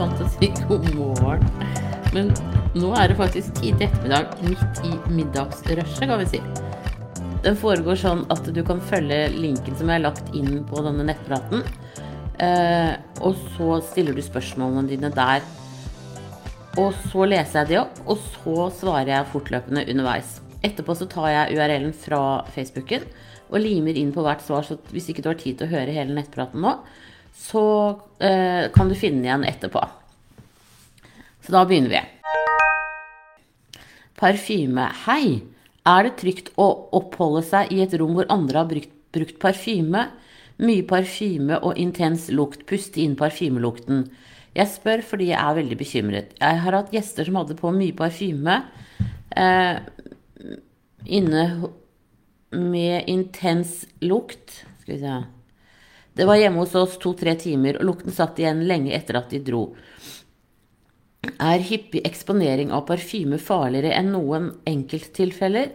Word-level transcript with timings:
vant 0.00 0.16
til 0.18 0.26
å 0.26 0.32
si 0.36 0.50
god 0.68 0.88
morgen. 0.96 1.44
Men 2.14 2.32
nå 2.78 2.94
er 2.96 3.10
det 3.10 3.18
faktisk 3.18 3.58
tidlig 3.60 3.88
ettermiddag, 3.88 4.32
midt 4.46 4.82
i 4.86 4.94
middagsrushet, 5.12 6.06
kan 6.08 6.22
vi 6.22 6.28
si. 6.32 6.42
Den 7.44 7.58
foregår 7.58 7.98
sånn 8.00 8.24
at 8.32 8.48
du 8.54 8.62
kan 8.66 8.80
følge 8.82 9.28
linken 9.34 9.76
som 9.78 9.90
jeg 9.90 10.00
har 10.00 10.08
lagt 10.08 10.34
inn 10.36 10.64
på 10.68 10.82
denne 10.84 11.06
nettpraten. 11.06 11.62
Eh, 12.38 12.94
og 13.22 13.38
så 13.54 13.78
stiller 13.90 14.16
du 14.16 14.22
spørsmålene 14.24 14.90
dine 14.90 15.10
der. 15.14 15.44
Og 16.78 16.94
så 17.10 17.26
leser 17.26 17.64
jeg 17.64 17.70
de 17.72 17.80
opp, 17.80 17.96
og 18.06 18.20
så 18.38 18.68
svarer 18.80 19.12
jeg 19.12 19.30
fortløpende 19.32 19.86
underveis. 19.90 20.38
Etterpå 20.66 20.94
så 20.98 21.06
tar 21.10 21.30
jeg 21.32 21.58
URL-en 21.58 21.94
fra 21.94 22.22
Facebooken 22.54 23.06
og 23.48 23.62
limer 23.62 23.96
inn 23.96 24.10
på 24.12 24.22
hvert 24.24 24.42
svar, 24.44 24.66
så 24.66 24.76
hvis 24.92 25.08
ikke 25.10 25.24
du 25.24 25.30
har 25.30 25.38
tid 25.40 25.58
til 25.58 25.68
å 25.68 25.72
høre 25.72 25.94
hele 25.94 26.16
nettpraten 26.16 26.60
nå, 26.62 26.74
så 27.38 27.64
eh, 28.18 28.66
kan 28.74 28.90
du 28.90 28.96
finne 28.98 29.24
igjen 29.24 29.46
etterpå. 29.46 29.82
Så 31.44 31.54
da 31.54 31.62
begynner 31.68 31.94
vi. 31.94 32.00
Parfyme. 34.18 34.88
Hei! 35.06 35.38
Er 35.88 36.04
det 36.04 36.16
trygt 36.20 36.50
å 36.60 36.66
oppholde 36.98 37.44
seg 37.46 37.70
i 37.72 37.80
et 37.84 37.94
rom 37.96 38.16
hvor 38.18 38.28
andre 38.32 38.60
har 38.60 38.68
brukt, 38.68 38.90
brukt 39.14 39.38
parfyme? 39.40 40.08
Mye 40.58 40.84
parfyme 40.90 41.60
og 41.62 41.78
intens 41.80 42.26
lukt. 42.34 42.66
Puste 42.68 43.00
inn 43.00 43.16
parfymelukten. 43.16 44.08
Jeg 44.58 44.72
spør 44.74 45.04
fordi 45.06 45.30
jeg 45.30 45.38
er 45.38 45.58
veldig 45.60 45.78
bekymret. 45.78 46.36
Jeg 46.42 46.62
har 46.64 46.76
hatt 46.80 46.92
gjester 46.92 47.28
som 47.28 47.38
hadde 47.38 47.56
på 47.56 47.70
mye 47.72 47.94
parfyme 47.96 48.58
eh, 49.38 49.78
inne 51.06 51.44
med 52.50 53.08
intens 53.08 53.84
lukt. 54.02 54.64
Skal 54.82 54.96
vi 54.96 55.02
se 55.06 55.18
Det 56.18 56.26
var 56.26 56.34
hjemme 56.40 56.58
hos 56.64 56.74
oss 56.74 56.96
to-tre 56.98 57.36
timer, 57.38 57.76
og 57.78 57.86
lukten 57.86 58.14
satt 58.14 58.40
igjen 58.42 58.64
lenge 58.66 58.90
etter 58.96 59.20
at 59.20 59.30
de 59.30 59.38
dro. 59.46 59.68
Er 61.38 61.62
hyppig 61.62 62.00
eksponering 62.08 62.72
av 62.74 62.88
parfyme 62.88 63.38
farligere 63.38 63.92
enn 63.94 64.10
noen 64.10 64.48
enkelttilfeller? 64.66 65.68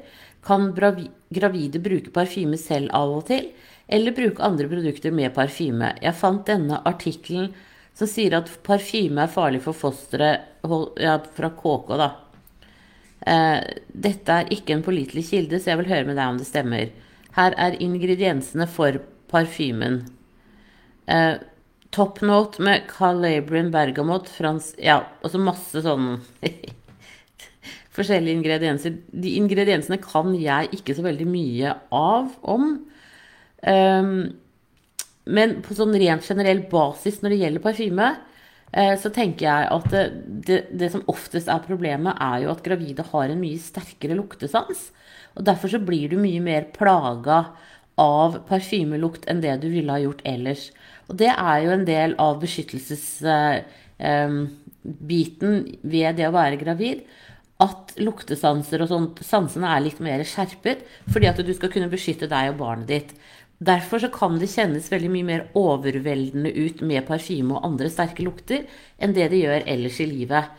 Kan 0.43 0.73
gravide 0.75 1.79
bruke 1.79 2.11
parfyme 2.11 2.59
selv 2.59 2.91
av 2.91 3.13
og 3.21 3.29
til, 3.29 3.53
eller 3.87 4.15
bruke 4.17 4.43
andre 4.43 4.67
produkter 4.67 5.15
med 5.15 5.31
parfyme? 5.35 5.93
Jeg 6.03 6.19
fant 6.19 6.43
denne 6.49 6.81
artikkelen 6.91 7.53
som 7.95 8.09
sier 8.11 8.35
at 8.35 8.51
parfyme 8.67 9.23
er 9.23 9.31
farlig 9.31 9.61
for 9.63 9.77
fosteret 9.77 10.67
ja, 10.99 11.13
fra 11.37 11.51
KK, 11.55 11.93
da. 12.01 12.09
Eh, 13.31 13.61
dette 14.07 14.41
er 14.41 14.51
ikke 14.51 14.75
en 14.75 14.83
pålitelig 14.83 15.23
kilde, 15.29 15.61
så 15.61 15.71
jeg 15.71 15.81
vil 15.85 15.91
høre 15.93 16.09
med 16.09 16.19
deg 16.19 16.33
om 16.33 16.41
det 16.41 16.49
stemmer. 16.49 16.91
Her 17.39 17.55
er 17.55 17.79
ingrediensene 17.79 18.67
for 18.67 18.99
parfymen. 19.31 20.01
Eh, 21.05 21.33
top 21.93 22.21
note 22.21 22.61
med 22.63 22.87
Calabrian 22.89 23.71
bergamot, 23.73 24.29
frans 24.31 24.71
Ja, 24.81 25.03
og 25.21 25.33
så 25.33 25.41
masse 25.41 25.83
sånn 25.85 26.15
forskjellige 27.95 28.39
ingredienser. 28.39 28.97
De 29.11 29.35
ingrediensene 29.37 29.99
kan 30.01 30.33
jeg 30.39 30.71
ikke 30.73 30.95
så 30.97 31.05
veldig 31.05 31.27
mye 31.29 31.75
av 31.93 32.31
om. 32.41 32.69
Um, 33.63 34.13
men 35.23 35.59
på 35.63 35.77
sånn 35.77 35.93
rent 35.95 36.25
generell 36.27 36.65
basis 36.71 37.21
når 37.21 37.35
det 37.35 37.41
gjelder 37.43 37.63
parfyme, 37.63 38.09
uh, 38.73 38.95
så 38.99 39.11
tenker 39.13 39.45
jeg 39.45 39.69
at 39.77 39.85
det, 39.93 40.03
det, 40.49 40.59
det, 40.73 40.89
som 40.95 41.05
oftest 41.11 41.51
er 41.51 41.61
problemet, 41.67 42.17
er 42.17 42.43
jo 42.43 42.55
at 42.55 42.65
gravide 42.65 43.05
har 43.11 43.29
en 43.29 43.43
mye 43.43 43.61
sterkere 43.61 44.17
luktesans. 44.17 44.89
Og 45.37 45.45
derfor 45.45 45.71
så 45.71 45.81
blir 45.81 46.09
du 46.09 46.17
mye 46.21 46.41
mer 46.43 46.67
plaga 46.73 47.43
av 47.99 48.39
parfymelukt 48.49 49.27
enn 49.29 49.41
det 49.43 49.57
du 49.61 49.69
ville 49.73 49.91
ha 49.93 50.01
gjort 50.01 50.23
ellers. 50.27 50.71
Og 51.09 51.17
det 51.19 51.31
er 51.33 51.57
jo 51.65 51.73
en 51.75 51.85
del 51.87 52.15
av 52.21 52.39
beskyttelsesbiten 52.41 53.67
eh, 55.59 55.75
ved 55.83 56.17
det 56.17 56.27
å 56.29 56.35
være 56.35 56.61
gravid. 56.61 57.03
At 57.63 57.93
luktesanser 58.01 58.81
og 58.83 58.89
sånt, 58.89 59.21
sansene 59.23 59.69
er 59.69 59.85
litt 59.85 60.01
mer 60.03 60.23
skjerpet 60.27 60.81
fordi 61.13 61.29
at 61.29 61.39
du 61.45 61.53
skal 61.53 61.71
kunne 61.73 61.91
beskytte 61.91 62.27
deg 62.31 62.53
og 62.53 62.59
barnet 62.63 62.89
ditt. 62.89 63.13
Derfor 63.63 64.01
så 64.01 64.09
kan 64.11 64.39
det 64.41 64.51
kjennes 64.51 64.89
veldig 64.91 65.11
mye 65.13 65.27
mer 65.27 65.43
overveldende 65.55 66.51
ut 66.51 66.81
med 66.83 67.05
parfyme 67.07 67.55
og 67.55 67.63
andre 67.69 67.89
sterke 67.93 68.25
lukter 68.25 68.65
enn 68.97 69.13
det 69.15 69.29
det 69.31 69.43
gjør 69.43 69.67
ellers 69.69 69.99
i 70.03 70.09
livet. 70.09 70.49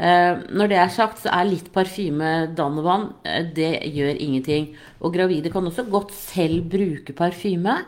Eh, 0.00 0.38
når 0.56 0.70
det 0.70 0.78
er 0.80 0.92
sagt, 0.94 1.20
så 1.20 1.32
er 1.34 1.48
litt 1.50 1.68
parfyme 1.74 2.50
Danovan. 2.56 3.10
Eh, 3.26 3.44
det 3.56 3.72
gjør 3.92 4.16
ingenting. 4.16 4.70
Og 5.04 5.12
gravide 5.12 5.52
kan 5.52 5.66
også 5.68 5.84
godt 5.92 6.14
selv 6.16 6.70
bruke 6.72 7.12
parfyme. 7.16 7.82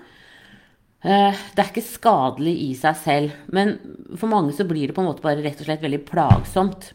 Eh, 1.03 1.41
det 1.57 1.63
er 1.63 1.71
ikke 1.71 1.87
skadelig 1.87 2.53
i 2.69 2.71
seg 2.79 2.99
selv, 3.01 3.39
men 3.51 3.75
for 4.15 4.31
mange 4.31 4.53
så 4.55 4.67
blir 4.69 4.87
det 4.87 4.95
på 4.95 5.03
en 5.03 5.09
måte 5.09 5.25
bare 5.25 5.43
rett 5.43 5.59
og 5.59 5.67
slett 5.67 5.83
veldig 5.83 6.03
plagsomt. 6.07 6.93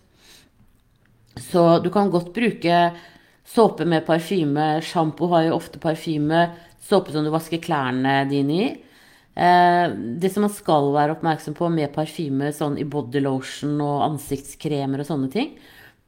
Så 1.38 1.66
du 1.84 1.90
kan 1.94 2.14
godt 2.14 2.30
bruke 2.36 2.78
såpe 3.48 3.86
med 3.90 4.06
parfyme. 4.06 4.78
Sjampo 4.86 5.28
har 5.34 5.48
jo 5.48 5.58
ofte 5.58 5.82
parfyme 5.82 6.46
såpe 6.88 7.12
som 7.12 7.26
du 7.26 7.34
vasker 7.34 7.62
klærne 7.64 8.22
dine 8.30 8.62
i. 8.62 8.70
Eh, 9.38 9.88
det 10.18 10.32
som 10.34 10.48
man 10.48 10.54
skal 10.54 10.90
være 10.96 11.14
oppmerksom 11.14 11.54
på 11.58 11.70
med 11.70 11.94
parfyme 11.94 12.50
sånn 12.56 12.80
i 12.82 12.88
bodylotion 12.90 13.76
og 13.86 14.06
ansiktskremer 14.08 15.04
og 15.04 15.10
sånne 15.12 15.30
ting, 15.34 15.52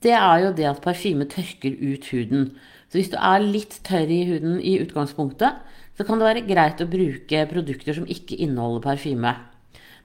det 0.02 0.16
er 0.18 0.46
jo 0.46 0.54
det 0.56 0.66
at 0.70 0.82
parfyme 0.82 1.28
tørker 1.30 1.76
ut 1.78 2.08
huden. 2.10 2.50
Så 2.90 2.98
hvis 2.98 3.12
du 3.12 3.20
er 3.20 3.44
litt 3.46 3.76
tørr 3.86 4.10
i 4.10 4.24
huden 4.32 4.58
i 4.66 4.80
utgangspunktet, 4.82 5.60
så 6.00 6.08
kan 6.08 6.18
det 6.18 6.30
være 6.30 6.48
greit 6.48 6.82
å 6.82 6.90
bruke 6.90 7.46
produkter 7.52 8.00
som 8.00 8.08
ikke 8.10 8.40
inneholder 8.40 8.86
parfyme. 8.88 9.36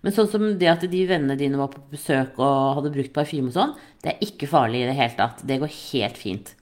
Men 0.04 0.12
sånn 0.12 0.28
som 0.28 0.44
det 0.60 0.68
at 0.68 0.84
de 0.90 1.04
vennene 1.08 1.38
dine 1.40 1.56
var 1.56 1.70
på 1.72 1.80
besøk 1.94 2.36
og 2.36 2.80
hadde 2.80 2.92
brukt 2.92 3.14
parfyme 3.16 3.48
og 3.48 3.56
sånn, 3.56 3.72
det 4.04 4.12
er 4.12 4.26
ikke 4.26 4.50
farlig 4.50 4.82
i 4.82 4.88
det 4.90 4.98
hele 4.98 5.16
tatt. 5.16 5.40
Det 5.48 5.62
går 5.62 5.72
helt 5.78 6.20
fint. 6.20 6.52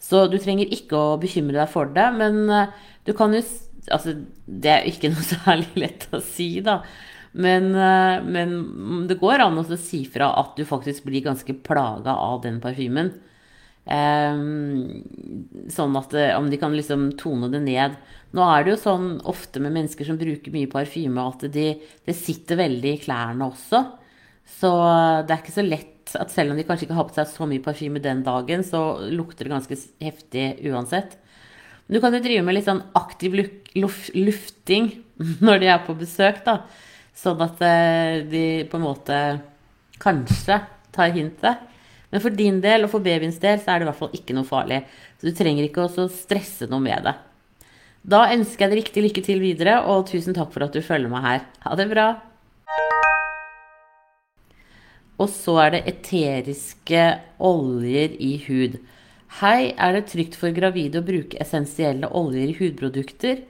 Så 0.00 0.24
du 0.30 0.38
trenger 0.40 0.72
ikke 0.72 0.96
å 0.96 1.18
bekymre 1.20 1.58
deg 1.58 1.68
for 1.68 1.90
det, 1.92 2.06
men 2.16 2.46
eh, 2.54 2.70
du 3.04 3.12
kan 3.18 3.34
jo 3.34 3.42
Altså, 3.94 4.16
det 4.46 4.72
er 4.72 4.90
ikke 4.90 5.10
noe 5.14 5.26
særlig 5.26 5.70
lett 5.86 6.08
å 6.14 6.22
si, 6.24 6.50
da. 6.64 6.80
Men, 7.38 7.70
eh, 7.74 8.24
men 8.24 9.06
det 9.08 9.18
går 9.20 9.44
an 9.44 9.60
å 9.60 9.66
si 9.76 10.04
fra 10.08 10.32
at 10.40 10.56
du 10.58 10.64
faktisk 10.68 11.06
blir 11.08 11.26
ganske 11.26 11.54
plaga 11.64 12.16
av 12.16 12.42
den 12.46 12.60
parfymen. 12.64 13.12
Um, 13.88 15.00
sånn 15.72 15.94
at 15.96 16.12
eh, 16.12 16.34
om 16.36 16.50
de 16.52 16.58
kan 16.60 16.74
liksom 16.76 17.12
tone 17.20 17.48
det 17.52 17.62
ned. 17.64 17.94
Nå 18.36 18.44
er 18.44 18.64
det 18.64 18.74
jo 18.74 18.80
sånn 18.82 19.06
ofte 19.28 19.62
med 19.64 19.72
mennesker 19.72 20.04
som 20.04 20.18
bruker 20.20 20.52
mye 20.52 20.68
parfyme, 20.68 21.24
at 21.24 21.46
de, 21.54 21.70
det 22.04 22.16
sitter 22.16 22.60
veldig 22.60 22.92
i 22.92 23.00
klærne 23.00 23.48
også. 23.48 23.80
Så 24.58 24.72
det 25.24 25.32
er 25.32 25.40
ikke 25.40 25.56
så 25.56 25.64
lett 25.64 26.12
at 26.16 26.32
selv 26.32 26.52
om 26.52 26.58
de 26.58 26.64
kanskje 26.68 26.86
ikke 26.86 26.96
har 26.96 27.08
på 27.08 27.16
seg 27.16 27.30
så 27.30 27.48
mye 27.48 27.64
parfyme 27.64 28.02
den 28.04 28.22
dagen, 28.26 28.64
så 28.64 28.82
lukter 29.12 29.48
det 29.48 29.54
ganske 29.54 29.80
heftig 30.04 30.46
uansett. 30.68 31.16
Du 31.88 32.00
kan 32.00 32.12
jo 32.12 32.20
drive 32.20 32.44
med 32.44 32.58
litt 32.58 32.68
sånn 32.68 32.82
aktiv 32.98 33.34
lufting 33.74 34.90
når 35.44 35.62
de 35.62 35.70
er 35.72 35.84
på 35.86 35.96
besøk, 35.96 36.42
da. 36.44 36.60
Sånn 37.16 37.40
at 37.42 37.62
eh, 37.64 38.20
de 38.28 38.44
på 38.68 38.78
en 38.78 38.84
måte 38.84 39.20
kanskje 39.98 40.60
tar 40.94 41.14
hintet. 41.16 41.64
Men 42.12 42.22
for 42.24 42.32
din 42.32 42.60
del 42.64 42.84
og 42.84 42.92
for 42.92 43.04
babyens 43.04 43.40
del 43.40 43.58
så 43.60 43.72
er 43.72 43.80
det 43.80 43.88
i 43.88 43.88
hvert 43.90 44.00
fall 44.02 44.14
ikke 44.16 44.36
noe 44.36 44.48
farlig. 44.48 44.82
Så 45.18 45.28
du 45.28 45.34
trenger 45.36 45.66
ikke 45.66 45.88
å 45.88 46.06
stresse 46.12 46.68
noe 46.70 46.84
med 46.84 47.08
det. 47.08 47.16
Da 48.08 48.28
ønsker 48.32 48.64
jeg 48.64 48.70
deg 48.70 48.78
riktig 48.78 49.04
lykke 49.04 49.24
til 49.26 49.42
videre, 49.42 49.80
og 49.84 50.06
tusen 50.08 50.36
takk 50.36 50.52
for 50.54 50.64
at 50.64 50.76
du 50.76 50.84
følger 50.84 51.12
meg 51.12 51.24
her. 51.24 51.42
Ha 51.64 51.76
det 51.76 51.88
bra. 51.90 52.06
Og 55.18 55.28
så 55.32 55.56
er 55.64 55.74
det 55.74 55.82
eteriske 55.90 57.02
oljer 57.42 58.14
i 58.22 58.36
hud. 58.46 58.78
Hei, 59.36 59.74
er 59.76 59.92
det 59.92 60.06
trygt 60.08 60.38
for 60.40 60.54
gravide 60.56 61.02
å 61.02 61.04
bruke 61.04 61.36
essensielle 61.42 62.08
oljer 62.16 62.48
i 62.48 62.54
hudprodukter? 62.56 63.42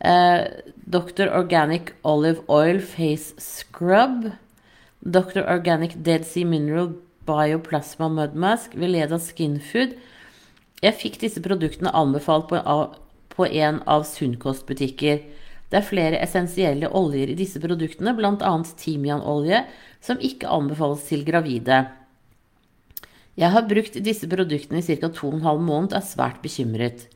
Eh, 0.00 0.40
Dr. 0.88 1.28
Organic 1.36 1.92
Olive 2.02 2.40
Oil 2.48 2.80
Face 2.80 3.36
Scrub. 3.38 4.32
Dr. 5.04 5.44
Organic 5.44 5.98
Dead 6.02 6.24
Sea 6.24 6.48
Mineral 6.48 6.94
Bioplasma 7.28 8.08
Mud 8.08 8.34
Mask 8.34 8.74
Veleda 8.74 9.20
Skinfood. 9.20 9.94
Jeg 10.82 10.98
fikk 10.98 11.20
disse 11.20 11.44
produktene 11.44 11.92
anbefalt 11.94 12.48
på, 12.50 13.46
en 13.46 13.82
av 13.86 14.08
Sunkost-butikker. 14.08 15.22
Det 15.70 15.78
er 15.78 15.86
flere 15.86 16.18
essensielle 16.24 16.88
oljer 16.88 17.30
i 17.30 17.38
disse 17.38 17.60
produktene, 17.62 18.16
bl.a. 18.16 18.54
timianolje, 18.80 19.62
som 20.02 20.18
ikke 20.18 20.50
anbefales 20.50 21.04
til 21.06 21.22
gravide. 21.28 21.84
Jeg 23.38 23.50
har 23.54 23.64
brukt 23.68 23.96
disse 24.04 24.28
produktene 24.28 24.82
i 24.82 24.84
ca. 24.84 25.08
2 25.08 25.30
12 25.40 25.62
måned 25.64 25.94
og 25.94 25.98
er 25.98 26.06
svært 26.06 26.42
bekymret. 26.44 27.06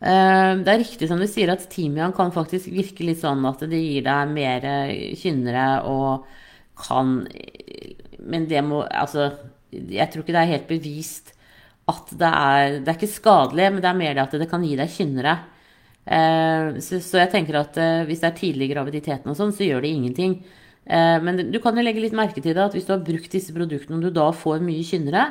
Eh, 0.00 0.52
det 0.64 0.72
er 0.72 0.80
riktig 0.82 1.08
som 1.10 1.20
du 1.20 1.26
sier 1.30 1.52
at 1.52 1.66
timian 1.72 2.14
kan 2.16 2.32
faktisk 2.34 2.72
virke 2.72 3.06
litt 3.06 3.20
sånn 3.22 3.44
at 3.48 3.62
det 3.68 3.80
gir 3.80 4.06
deg 4.06 4.32
mer 4.32 4.66
kynnere 5.20 5.68
og 5.88 6.26
kan 6.74 7.20
Men 8.18 8.48
det 8.50 8.60
må 8.66 8.82
Altså, 8.82 9.30
jeg 9.70 10.10
tror 10.10 10.24
ikke 10.24 10.34
det 10.34 10.40
er 10.42 10.52
helt 10.56 10.68
bevist 10.68 11.34
at 11.90 12.12
det 12.18 12.30
er 12.30 12.78
Det 12.80 12.88
er 12.88 12.98
ikke 12.98 13.12
skadelig, 13.12 13.70
men 13.72 13.82
det 13.82 13.90
er 13.90 13.98
mer 13.98 14.14
det 14.16 14.24
at 14.24 14.36
det 14.40 14.50
kan 14.50 14.64
gi 14.64 14.76
deg 14.78 14.90
kynnere. 14.90 15.34
Eh, 16.04 16.80
så, 16.84 17.00
jeg 17.20 17.30
tenker 17.32 17.60
at 17.60 17.78
eh, 17.80 18.04
hvis 18.08 18.20
det 18.22 18.30
er 18.30 18.38
tidlig 18.38 18.70
graviditeten 18.72 19.30
og 19.32 19.36
sånn, 19.38 19.52
så 19.56 19.66
gjør 19.66 19.84
det 19.84 19.92
ingenting. 19.92 20.38
Eh, 20.86 21.16
men 21.24 21.40
du 21.50 21.58
kan 21.64 21.76
jo 21.76 21.84
legge 21.84 22.02
litt 22.02 22.16
merke 22.16 22.42
til 22.42 22.54
det 22.56 22.64
at 22.66 22.76
hvis 22.76 22.86
du 22.88 22.94
har 22.94 23.04
brukt 23.04 23.32
disse 23.32 23.54
produktene 23.56 23.98
og 23.98 24.04
du 24.04 24.14
da 24.14 24.28
får 24.36 24.64
mye 24.64 24.84
kynnere, 24.86 25.30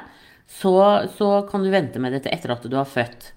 så, 0.50 0.76
så 1.16 1.30
kan 1.50 1.64
du 1.64 1.72
vente 1.74 2.02
med 2.02 2.16
dette 2.16 2.32
etter 2.34 2.56
at 2.56 2.66
du 2.68 2.76
har 2.78 2.90
født. 2.90 3.32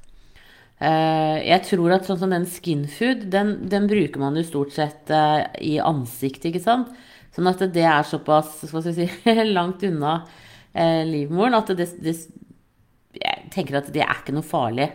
Eh, 0.77 1.37
jeg 1.47 1.63
tror 1.71 1.97
at 1.97 2.09
sånn 2.09 2.21
som 2.21 2.33
den 2.33 2.49
skinfood, 2.51 3.29
den, 3.33 3.55
den 3.71 3.89
bruker 3.91 4.21
man 4.23 4.37
jo 4.37 4.45
stort 4.47 4.75
sett 4.77 5.13
eh, 5.13 5.45
i 5.65 5.77
ansiktet, 5.81 6.51
ikke 6.51 6.65
sant. 6.65 6.93
Sånn 7.37 7.49
at 7.51 7.63
det 7.73 7.85
er 7.85 8.05
såpass 8.09 8.63
si, 8.65 9.09
langt 9.57 9.85
unna 9.87 10.21
livmoren 10.77 11.55
at 11.57 11.71
det, 11.73 11.87
det, 12.05 12.13
jeg 13.17 13.47
tenker 13.55 13.79
at 13.79 13.87
det 13.95 14.03
er 14.05 14.19
ikke 14.19 14.35
noe 14.37 14.45
farlig. 14.45 14.91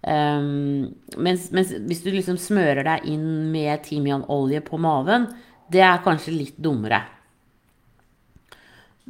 Um, 0.00 0.94
mens, 1.20 1.50
mens, 1.52 1.74
hvis 1.76 2.00
du 2.00 2.08
liksom 2.14 2.38
smører 2.40 2.86
deg 2.86 3.04
inn 3.12 3.50
med 3.52 3.82
timianolje 3.84 4.62
på 4.64 4.78
maven, 4.80 5.26
det 5.72 5.82
er 5.86 6.04
kanskje 6.04 6.34
litt 6.34 6.60
dummere. 6.60 7.02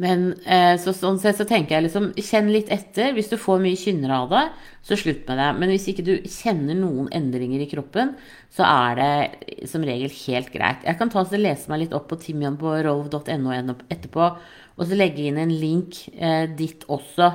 Men 0.01 0.31
eh, 0.49 0.79
så, 0.81 0.95
sånn 0.97 1.19
sett 1.21 1.37
så 1.37 1.45
tenker 1.49 1.77
jeg 1.77 1.85
liksom 1.89 2.07
Kjenn 2.17 2.49
litt 2.55 2.71
etter. 2.73 3.13
Hvis 3.17 3.29
du 3.33 3.37
får 3.41 3.61
mye 3.61 3.79
kynnere 3.79 4.21
av 4.23 4.33
det, 4.33 4.45
så 4.87 4.97
slutt 4.97 5.27
med 5.29 5.41
det. 5.43 5.49
Men 5.59 5.73
hvis 5.75 5.89
ikke 5.93 6.07
du 6.07 6.15
kjenner 6.25 6.79
noen 6.79 7.11
endringer 7.17 7.61
i 7.61 7.69
kroppen, 7.69 8.15
så 8.55 8.65
er 8.65 9.01
det 9.01 9.69
som 9.69 9.85
regel 9.85 10.13
helt 10.23 10.51
greit. 10.55 10.89
Jeg 10.89 10.97
kan 11.01 11.13
ta 11.13 11.21
og 11.27 11.37
lese 11.37 11.73
meg 11.73 11.85
litt 11.85 11.97
opp 11.97 12.09
på 12.13 12.21
timian 12.23 12.57
på 12.61 12.79
rov.no 12.87 13.55
etterpå, 13.59 14.33
og 14.81 14.89
så 14.89 14.97
legge 14.97 15.27
inn 15.29 15.41
en 15.43 15.53
link 15.53 16.01
eh, 16.17 16.47
ditt 16.57 16.89
også. 16.89 17.33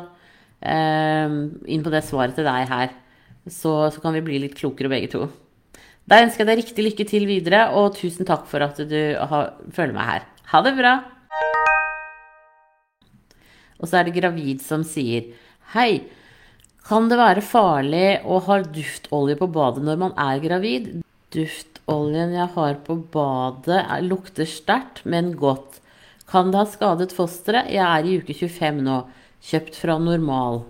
Eh, 0.65 1.39
inn 1.69 1.85
på 1.85 1.93
det 1.93 2.05
svaret 2.07 2.39
til 2.39 2.49
deg 2.49 2.69
her. 2.71 3.01
Så, 3.45 3.77
så 3.93 4.01
kan 4.01 4.15
vi 4.17 4.25
bli 4.25 4.41
litt 4.41 4.57
klokere 4.57 4.89
begge 4.89 5.13
to. 5.13 5.27
Da 6.05 6.19
ønsker 6.21 6.43
jeg 6.43 6.49
deg 6.51 6.59
riktig 6.59 6.83
lykke 6.85 7.05
til 7.09 7.23
videre, 7.25 7.63
og 7.73 7.95
tusen 7.97 8.27
takk 8.29 8.43
for 8.49 8.61
at 8.61 8.77
du 8.77 8.99
følger 9.73 9.95
meg 9.95 10.05
her. 10.05 10.27
Ha 10.51 10.61
det 10.61 10.75
bra! 10.77 10.91
Og 13.81 13.89
så 13.89 13.99
er 13.99 14.05
det 14.05 14.13
gravid 14.15 14.61
som 14.63 14.85
sier 14.87 15.31
Hei, 15.73 16.05
kan 16.85 17.09
det 17.09 17.17
være 17.17 17.41
farlig 17.41 18.21
å 18.21 18.37
ha 18.45 18.59
duftolje 18.61 19.39
på 19.39 19.49
badet 19.49 19.81
når 19.87 19.97
man 20.03 20.13
er 20.21 20.43
gravid? 20.43 20.91
Duftoljen 21.33 22.37
jeg 22.37 22.53
har 22.53 22.77
på 22.85 22.99
badet 23.15 23.81
lukter 24.05 24.45
sterkt, 24.45 25.01
men 25.09 25.33
godt. 25.41 25.81
Kan 26.29 26.53
det 26.53 26.61
ha 26.61 26.69
skadet 26.69 27.17
fosteret? 27.17 27.73
Jeg 27.73 27.81
er 27.81 28.05
i 28.05 28.21
uke 28.21 28.37
25 28.37 28.85
nå. 28.85 29.01
Kjøpt 29.49 29.81
fra 29.81 29.97
Normal. 29.97 30.61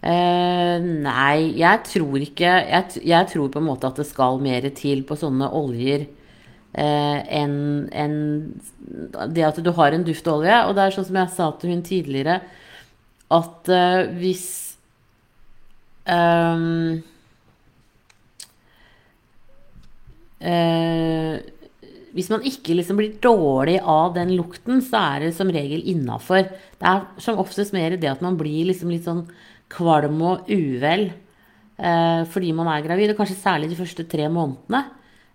Eh, 0.00 0.76
nei, 0.80 1.52
jeg 1.60 1.82
tror 1.84 2.22
ikke 2.24 2.48
jeg, 2.48 3.02
jeg, 3.04 3.26
tror 3.28 3.50
på 3.52 3.60
en 3.60 3.66
måte 3.66 3.90
at 3.90 3.98
det 4.00 4.06
skal 4.08 4.40
mer 4.40 4.64
til 4.72 5.02
på 5.04 5.18
sånne 5.20 5.50
oljer 5.52 6.06
eh, 6.72 7.18
enn 7.36 7.58
en 7.92 8.14
det 9.28 9.44
at 9.44 9.60
du 9.60 9.68
har 9.76 9.92
en 9.92 10.06
duftolje. 10.06 10.56
Og 10.66 10.74
det 10.76 10.86
er 10.86 10.96
sånn 10.96 11.08
som 11.10 11.20
jeg 11.20 11.34
sa 11.36 11.50
til 11.60 11.74
hun 11.74 11.84
tidligere, 11.84 12.40
at 13.30 13.70
eh, 13.70 14.08
hvis 14.16 14.48
um, 16.08 17.02
hvis 22.10 22.30
man 22.32 22.44
ikke 22.48 22.74
liksom 22.78 22.98
blir 22.98 23.18
dårlig 23.22 23.76
av 23.84 24.14
den 24.16 24.32
lukten, 24.38 24.80
så 24.82 25.02
er 25.12 25.26
det 25.26 25.34
som 25.36 25.52
regel 25.52 25.84
innafor. 25.92 26.48
Det 26.80 26.88
er 26.88 27.04
som 27.20 27.38
oftest 27.42 27.76
mer 27.76 27.94
det 28.00 28.08
at 28.10 28.24
man 28.24 28.38
blir 28.40 28.70
liksom 28.70 28.90
litt 28.90 29.04
sånn 29.06 29.26
kvalm 29.70 30.20
og 30.26 30.48
uvel 30.50 31.08
eh, 31.10 32.22
fordi 32.30 32.50
man 32.56 32.70
er 32.72 32.84
gravid, 32.84 33.12
og 33.12 33.20
kanskje 33.20 33.38
særlig 33.40 33.70
de 33.70 33.78
første 33.78 34.06
tre 34.10 34.26
månedene. 34.32 34.84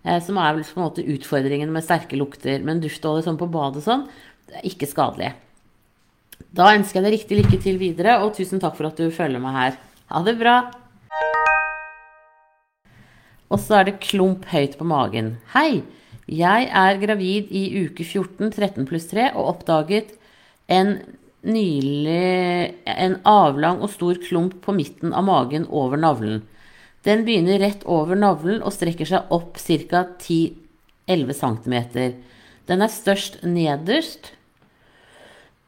Eh, 0.06 0.20
som 0.22 0.38
er 0.38 0.60
på 0.60 0.78
en 0.78 0.84
måte 0.84 1.04
utfordringen 1.04 1.72
med 1.74 1.84
sterke 1.84 2.18
lukter. 2.18 2.62
Men 2.62 2.82
duftolje 2.82 3.26
sånn 3.26 3.40
på 3.40 3.50
badet 3.50 3.84
sånn, 3.86 4.06
det 4.46 4.60
er 4.60 4.68
ikke 4.70 4.88
skadelig. 4.90 5.32
Da 6.56 6.70
ønsker 6.76 7.00
jeg 7.00 7.06
deg 7.06 7.16
riktig 7.16 7.40
lykke 7.40 7.60
til 7.64 7.80
videre, 7.80 8.20
og 8.22 8.36
tusen 8.36 8.62
takk 8.62 8.76
for 8.78 8.88
at 8.88 9.00
du 9.00 9.10
følger 9.14 9.42
meg 9.42 9.56
her. 9.56 9.80
Ha 10.12 10.22
det 10.24 10.36
bra! 10.38 10.56
Og 13.46 13.60
så 13.62 13.80
er 13.80 13.88
det 13.88 14.00
klump 14.02 14.46
høyt 14.50 14.78
på 14.78 14.86
magen. 14.86 15.36
Hei! 15.54 15.82
Jeg 16.26 16.66
er 16.74 16.98
gravid 16.98 17.52
i 17.54 17.68
uke 17.86 18.02
14, 18.02 18.50
13 18.50 18.86
pluss 18.88 19.06
3, 19.12 19.28
og 19.38 19.52
oppdaget 19.52 20.16
en 20.66 20.96
nylig 21.46 22.74
en 22.90 23.18
avlang 23.26 23.80
og 23.84 23.92
stor 23.94 24.18
klump 24.22 24.58
på 24.64 24.74
midten 24.76 25.14
av 25.14 25.26
magen 25.28 25.66
over 25.70 26.00
navlen. 26.00 26.42
Den 27.06 27.22
begynner 27.26 27.60
rett 27.62 27.84
over 27.86 28.18
navlen 28.18 28.62
og 28.66 28.74
strekker 28.74 29.06
seg 29.06 29.30
opp 29.34 29.60
ca. 29.62 30.02
10-11 30.18 31.36
cm. 31.38 31.76
Den 32.66 32.82
er 32.82 32.90
størst 32.90 33.44
nederst, 33.46 34.32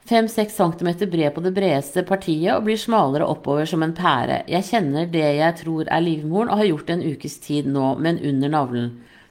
5-6 0.08 0.54
cm 0.56 1.10
bred 1.10 1.34
på 1.34 1.42
det 1.44 1.52
bredeste 1.52 2.02
partiet 2.08 2.54
og 2.54 2.64
blir 2.64 2.80
smalere 2.80 3.26
oppover 3.28 3.68
som 3.68 3.84
en 3.84 3.92
pære. 3.92 4.40
Jeg 4.48 4.64
kjenner 4.70 5.10
det 5.12 5.26
jeg 5.36 5.56
tror 5.60 5.90
er 5.92 6.04
livmoren 6.04 6.48
og 6.48 6.62
har 6.62 6.70
gjort 6.70 6.88
det 6.88 6.96
en 6.96 7.04
ukes 7.12 7.36
tid 7.44 7.68
nå, 7.68 7.92
men 8.00 8.20
under 8.24 8.54
navlen. 8.54 8.88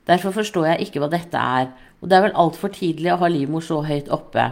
Derfor 0.08 0.36
forstår 0.38 0.70
jeg 0.72 0.88
ikke 0.88 1.02
hva 1.02 1.10
dette 1.12 1.42
er, 1.58 1.74
og 2.00 2.10
det 2.10 2.18
er 2.18 2.28
vel 2.28 2.38
altfor 2.44 2.72
tidlig 2.76 3.12
å 3.12 3.20
ha 3.24 3.32
livmor 3.32 3.66
så 3.66 3.82
høyt 3.84 4.12
oppe. 4.14 4.46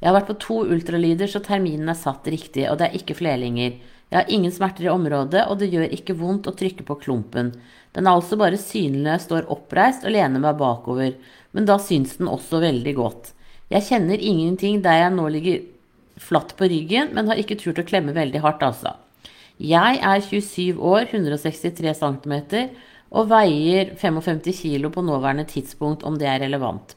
Jeg 0.00 0.08
har 0.08 0.16
vært 0.16 0.30
på 0.30 0.38
to 0.40 0.58
ultralyder, 0.72 1.28
så 1.28 1.42
terminen 1.44 1.92
er 1.92 1.98
satt 1.98 2.28
riktig, 2.32 2.64
og 2.70 2.78
det 2.80 2.88
er 2.88 2.96
ikke 2.96 3.18
flerlinger. 3.18 3.74
Jeg 4.10 4.16
har 4.16 4.30
ingen 4.32 4.52
smerter 4.52 4.86
i 4.86 4.92
området, 4.92 5.42
og 5.46 5.60
det 5.60 5.68
gjør 5.70 5.92
ikke 5.94 6.16
vondt 6.18 6.48
å 6.48 6.54
trykke 6.56 6.86
på 6.88 6.96
klumpen. 7.02 7.52
Den 7.92 8.06
er 8.06 8.16
altså 8.16 8.38
bare 8.40 8.58
synlig 8.58 9.18
står 9.26 9.50
oppreist 9.52 10.06
og 10.06 10.14
lener 10.16 10.42
meg 10.42 10.56
bakover, 10.58 11.12
men 11.52 11.68
da 11.68 11.76
syns 11.82 12.16
den 12.18 12.30
også 12.32 12.62
veldig 12.64 12.94
godt. 12.96 13.34
Jeg 13.70 13.86
kjenner 13.86 14.18
ingenting 14.18 14.80
der 14.82 15.02
jeg 15.04 15.14
nå 15.14 15.28
ligger 15.30 15.60
flatt 16.20 16.56
på 16.56 16.68
ryggen, 16.72 17.12
men 17.14 17.28
har 17.30 17.38
ikke 17.38 17.58
turt 17.60 17.78
å 17.78 17.86
klemme 17.86 18.16
veldig 18.16 18.42
hardt, 18.42 18.64
altså. 18.66 18.96
Jeg 19.60 20.00
er 20.00 20.24
27 20.24 20.80
år, 20.80 21.10
163 21.12 21.92
cm, 22.00 22.34
og 23.10 23.28
veier 23.28 23.92
55 24.00 24.40
kg 24.48 24.88
på 24.94 25.04
nåværende 25.04 25.44
tidspunkt, 25.50 26.06
om 26.08 26.16
det 26.18 26.30
er 26.30 26.40
relevant. 26.46 26.96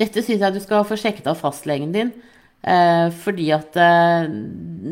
Dette 0.00 0.24
syns 0.24 0.40
jeg 0.40 0.56
du 0.56 0.62
skal 0.64 0.86
få 0.88 0.98
sjekket 0.98 1.28
av 1.30 1.38
fastlegen 1.40 1.92
din. 1.94 2.12
Eh, 2.60 3.06
fordi 3.22 3.46
at 3.56 3.76
eh, 3.80 4.26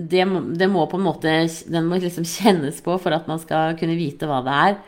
det, 0.08 0.22
det, 0.56 0.68
må 0.72 0.86
på 0.88 0.96
en 0.96 1.04
måte 1.04 1.32
Den 1.68 1.84
må 1.84 1.98
liksom 2.00 2.24
kjennes 2.38 2.78
på 2.80 2.94
for 2.96 3.12
at 3.12 3.28
man 3.28 3.40
skal 3.42 3.76
kunne 3.80 3.98
vite 3.98 4.28
hva 4.28 4.40
det 4.46 4.60
er. 4.68 4.78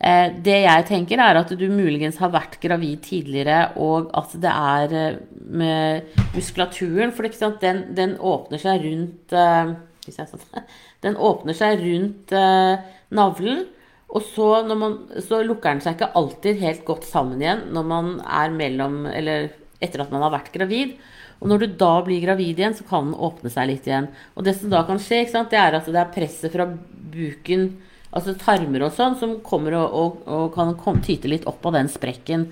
Eh, 0.00 0.26
det 0.44 0.58
jeg 0.64 0.86
tenker, 0.88 1.20
er 1.20 1.36
at 1.40 1.52
du 1.52 1.66
muligens 1.68 2.20
har 2.20 2.32
vært 2.32 2.56
gravid 2.62 3.02
tidligere, 3.04 3.74
og 3.76 4.08
at 4.16 4.32
det 4.40 4.52
er 4.52 4.94
eh, 4.96 5.18
med 5.44 6.14
muskulaturen 6.32 7.12
For 7.12 7.28
den, 7.60 7.82
den, 7.96 8.16
åpner 8.16 8.60
seg 8.62 8.84
rundt 8.86 9.34
eh, 9.36 9.74
Den 11.04 11.16
åpner 11.16 11.56
seg 11.56 11.84
rundt 11.84 12.32
eh, 12.32 12.88
navlen. 13.12 13.66
Og 14.10 14.24
så, 14.26 14.48
man, 14.74 14.96
så, 15.22 15.42
lukker 15.46 15.76
den 15.76 15.82
seg 15.84 15.96
ikke 15.96 16.12
alltid 16.18 16.62
helt 16.64 16.82
godt 16.88 17.06
sammen 17.06 17.42
igjen 17.42 17.68
når 17.74 17.84
man 17.86 18.08
er 18.26 18.50
mellom 18.50 19.04
Eller 19.06 19.52
etter 19.80 20.02
at 20.02 20.10
man 20.12 20.24
har 20.26 20.34
vært 20.34 20.50
gravid. 20.52 20.96
Og 21.40 21.48
når 21.48 21.62
du 21.62 21.76
da 21.80 21.92
blir 22.04 22.20
gravid 22.20 22.58
igjen, 22.58 22.74
så 22.76 22.84
kan 22.88 23.06
den 23.08 23.16
åpne 23.16 23.48
seg 23.52 23.70
litt 23.70 23.86
igjen. 23.88 24.10
Og 24.36 24.44
det 24.44 24.58
som 24.58 24.72
da 24.72 24.82
kan 24.84 25.00
skje, 25.00 25.22
sant, 25.30 25.48
det 25.52 25.56
er 25.56 25.78
at 25.78 25.88
det 25.88 25.96
er 25.96 26.10
presset 26.12 26.52
fra 26.52 26.66
buken, 27.14 27.70
altså 28.12 28.34
tarmer 28.36 28.84
og 28.84 28.92
sånn, 28.92 29.16
som 29.16 29.38
kommer 29.46 29.78
og, 29.78 29.94
og, 29.96 30.18
og 30.28 30.44
kan 30.52 30.74
komme, 30.76 31.00
tyte 31.06 31.30
litt 31.32 31.48
opp 31.48 31.64
av 31.70 31.78
den 31.78 31.88
sprekken. 31.88 32.50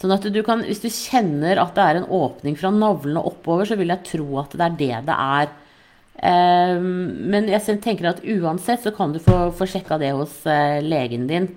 Sånn 0.00 0.14
at 0.16 0.24
du 0.32 0.40
kan, 0.44 0.64
Hvis 0.64 0.80
du 0.80 0.88
kjenner 0.92 1.60
at 1.60 1.76
det 1.76 1.84
er 1.84 2.00
en 2.00 2.10
åpning 2.12 2.56
fra 2.56 2.72
navlen 2.72 3.20
og 3.20 3.34
oppover, 3.34 3.68
så 3.68 3.76
vil 3.76 3.92
jeg 3.92 4.04
tro 4.08 4.40
at 4.40 4.56
det 4.56 4.64
er 4.64 4.80
det 4.80 5.04
det 5.10 5.20
er. 5.26 5.52
Ehm, 6.24 7.28
men 7.28 7.48
jeg 7.50 7.78
tenker 7.84 8.08
at 8.08 8.22
uansett 8.24 8.84
så 8.86 8.92
kan 8.96 9.12
du 9.12 9.20
få, 9.22 9.50
få 9.56 9.68
sjekka 9.68 9.98
det 10.00 10.14
hos 10.16 10.38
uh, 10.48 10.80
legen 10.84 11.26
din. 11.28 11.50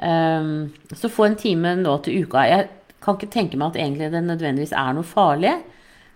Um, 0.00 0.70
så 0.96 1.10
få 1.12 1.26
en 1.26 1.38
time 1.38 1.74
nå 1.80 1.96
til 2.04 2.24
uka. 2.24 2.46
Jeg 2.48 2.68
kan 3.02 3.18
ikke 3.18 3.32
tenke 3.32 3.58
meg 3.58 3.72
at 3.72 3.80
egentlig 3.82 4.12
det 4.12 4.22
nødvendigvis 4.24 4.76
er 4.76 4.94
noe 4.96 5.06
farlig, 5.06 5.56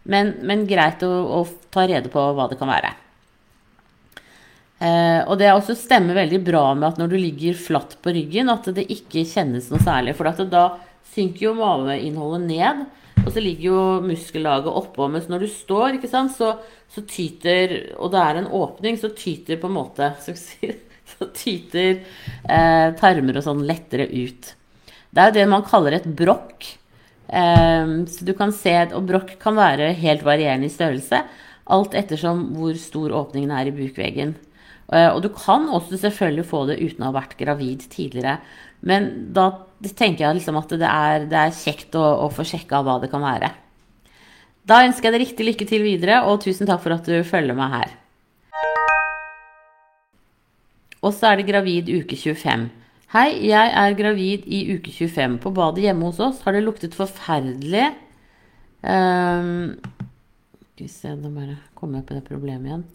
men, 0.09 0.37
men 0.47 0.66
greit 0.69 1.02
å, 1.04 1.11
å, 1.11 1.40
ta 1.75 1.87
rede 1.88 2.12
på 2.12 2.23
hva 2.37 2.47
det 2.50 2.61
kan 2.61 2.71
være. 2.71 2.93
Uh, 4.85 5.21
og 5.31 5.38
det 5.40 5.50
også 5.52 5.76
stemmer 5.78 6.16
veldig 6.19 6.40
bra 6.45 6.66
med 6.76 6.93
at 6.93 6.99
når 7.00 7.14
du 7.14 7.19
ligger 7.19 7.59
flatt 7.59 7.97
på 8.04 8.12
ryggen, 8.14 8.52
at 8.52 8.69
det 8.76 8.87
ikke 8.93 9.26
kjennes 9.26 9.71
noe 9.73 9.83
særlig. 9.83 10.14
For 10.19 10.47
da 10.47 10.66
synker 11.14 11.49
jo 11.49 11.57
maveinnholdet 11.59 12.47
ned. 12.47 12.85
Og 13.23 13.30
så 13.33 13.42
ligger 13.42 13.68
jo 13.71 13.83
muskellaget 14.04 14.73
oppå. 14.80 15.09
Mens 15.12 15.28
når 15.30 15.44
du 15.44 15.50
står, 15.52 15.99
sant, 16.11 16.35
så, 16.35 16.54
så, 16.92 17.04
tyter 17.09 17.94
Og 17.99 18.12
det 18.12 18.21
er 18.21 18.40
en 18.40 18.50
åpning, 18.50 18.99
så 19.00 19.12
tyter 19.16 19.61
på 19.61 19.71
en 19.71 19.78
måte 19.78 20.11
Så, 20.25 20.35
så 21.14 21.28
tyter 21.37 22.00
eh, 22.49 22.88
tarmer 22.99 23.38
og 23.38 23.47
sånn 23.47 23.64
lettere 23.68 24.09
ut. 24.11 24.54
Det 25.14 25.21
er 25.21 25.30
jo 25.30 25.37
det 25.37 25.44
man 25.52 25.66
kaller 25.66 25.99
et 25.99 26.09
brokk. 26.09 26.66
Eh, 27.28 27.94
så 28.11 28.26
du 28.26 28.35
kan 28.37 28.52
se 28.52 28.75
Og 28.92 29.06
brokk 29.09 29.37
kan 29.40 29.56
være 29.56 29.92
helt 30.00 30.25
varierende 30.26 30.68
i 30.68 30.75
størrelse. 30.75 31.23
Alt 31.75 31.94
ettersom 31.97 32.50
hvor 32.59 32.75
stor 32.80 33.14
åpningen 33.23 33.54
er 33.54 33.71
i 33.71 33.76
bukveggen. 33.76 34.35
Eh, 34.93 35.09
og 35.09 35.23
du 35.25 35.31
kan 35.33 35.69
også 35.73 35.99
selvfølgelig 36.00 36.47
få 36.50 36.64
det 36.69 36.81
uten 36.83 37.05
å 37.05 37.11
ha 37.11 37.17
vært 37.17 37.37
gravid 37.41 37.87
tidligere. 37.93 38.38
Men 38.85 39.11
da 39.37 39.50
tenker 39.85 40.26
jeg 40.26 40.41
liksom 40.41 40.61
at 40.61 40.73
det 40.76 40.91
er, 40.91 41.29
det 41.31 41.41
er 41.41 41.57
kjekt 41.57 41.97
å, 41.97 42.05
å 42.26 42.31
få 42.33 42.45
sjekka 42.49 42.83
hva 42.85 42.99
det 43.03 43.12
kan 43.12 43.25
være. 43.25 43.53
Da 44.64 44.81
ønsker 44.87 45.09
jeg 45.09 45.14
deg 45.14 45.26
riktig 45.26 45.47
lykke 45.49 45.67
til 45.69 45.85
videre, 45.85 46.23
og 46.25 46.41
tusen 46.45 46.69
takk 46.69 46.81
for 46.85 46.97
at 46.97 47.05
du 47.09 47.19
følger 47.26 47.57
meg 47.57 47.75
her. 47.75 47.93
Og 51.05 51.12
så 51.12 51.31
er 51.31 51.41
det 51.41 51.50
gravid 51.50 51.91
uke 51.93 52.17
25. 52.17 52.71
Hei, 53.12 53.29
jeg 53.47 53.73
er 53.76 53.97
gravid 53.99 54.47
i 54.49 54.62
uke 54.73 54.91
25. 54.91 55.37
På 55.45 55.53
badet 55.55 55.85
hjemme 55.85 56.09
hos 56.09 56.21
oss 56.25 56.41
har 56.47 56.57
det 56.57 56.64
luktet 56.64 56.97
forferdelig 56.97 57.91
um, 58.83 59.76
Skal 60.73 60.81
vi 60.81 60.88
se, 60.91 61.12
nå 61.12 61.31
bare 61.37 61.59
kommer 61.76 62.00
jeg 62.00 62.09
på 62.09 62.17
det 62.17 62.25
problemet 62.26 62.71
igjen. 62.71 62.87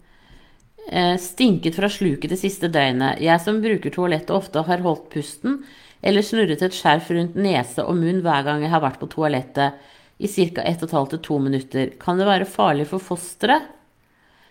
Uh, 0.88 1.14
stinket 1.20 1.76
fra 1.76 1.90
sluket 1.92 2.32
det 2.32 2.40
siste 2.40 2.70
døgnet. 2.72 3.20
Jeg 3.22 3.42
som 3.44 3.60
bruker 3.62 3.92
toalettet 3.94 4.32
ofte 4.34 4.64
har 4.66 4.82
holdt 4.82 5.10
pusten 5.12 5.60
eller 6.00 6.24
snurret 6.24 6.62
et 6.64 6.74
skjerf 6.74 7.10
rundt 7.12 7.36
nese 7.36 7.84
og 7.84 7.98
munn 8.00 8.22
hver 8.24 8.46
gang 8.46 8.64
jeg 8.64 8.72
har 8.72 8.82
vært 8.82 9.00
på 9.02 9.10
toalettet 9.12 9.76
i 10.20 10.28
ca. 10.28 10.64
1 10.64 10.86
12 10.86 11.10
til 11.12 11.22
2 11.28 11.38
minutter. 11.46 11.92
Kan 12.00 12.20
det 12.20 12.28
være 12.28 12.48
farlig 12.48 12.88
for 12.90 13.02
fosteret? 13.02 13.68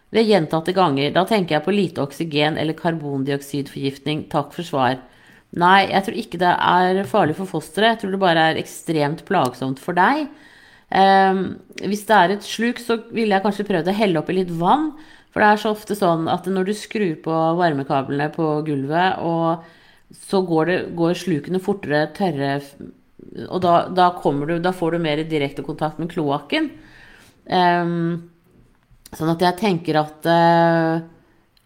Ved 0.10 0.26
gjentatte 0.26 0.74
ganger. 0.74 1.12
Da 1.14 1.26
tenker 1.30 1.58
jeg 1.58 1.66
på 1.66 1.74
lite 1.74 2.02
oksygen 2.02 2.58
eller 2.58 2.78
karbondioksidforgiftning. 2.78 4.26
Takk 4.32 4.56
for 4.56 4.66
svar. 4.66 4.98
Nei, 5.58 5.90
jeg 5.90 6.06
tror 6.06 6.18
ikke 6.22 6.40
det 6.42 6.50
er 6.50 7.04
farlig 7.10 7.36
for 7.38 7.50
fosteret. 7.50 7.94
Jeg 7.94 8.02
tror 8.02 8.16
det 8.16 8.22
bare 8.22 8.48
er 8.52 8.62
ekstremt 8.62 9.22
plagsomt 9.28 9.82
for 9.82 9.98
deg. 9.98 10.26
Eh, 10.90 11.44
hvis 11.86 12.06
det 12.10 12.18
er 12.18 12.34
et 12.34 12.46
sluk, 12.46 12.82
så 12.82 12.98
ville 13.14 13.38
jeg 13.38 13.46
kanskje 13.46 13.68
prøvd 13.70 13.92
å 13.92 13.98
helle 14.02 14.22
oppi 14.22 14.40
litt 14.40 14.54
vann. 14.58 14.92
For 15.30 15.44
det 15.44 15.50
er 15.50 15.62
så 15.62 15.74
ofte 15.76 15.98
sånn 15.98 16.30
at 16.32 16.48
når 16.50 16.70
du 16.70 16.74
skrur 16.78 17.20
på 17.26 17.36
varmekablene 17.60 18.32
på 18.34 18.48
gulvet, 18.66 19.20
og 19.22 19.68
så 20.26 20.42
går, 20.42 20.72
det, 20.72 20.78
går 20.98 21.20
slukene 21.20 21.62
fortere 21.62 22.08
tørre 22.18 22.56
Og 23.46 23.60
da, 23.62 23.74
da, 23.94 24.08
du, 24.18 24.56
da, 24.58 24.72
får 24.74 24.96
du 24.96 25.04
mer 25.04 25.22
direkte 25.30 25.62
kontakt 25.62 26.00
med 26.02 26.10
kloakken. 26.10 26.72
Um, 27.46 28.30
Sånn 29.10 29.32
at 29.32 29.42
jeg 29.42 29.58
tenker 29.58 29.98
at, 29.98 30.26
uh, 30.30 31.02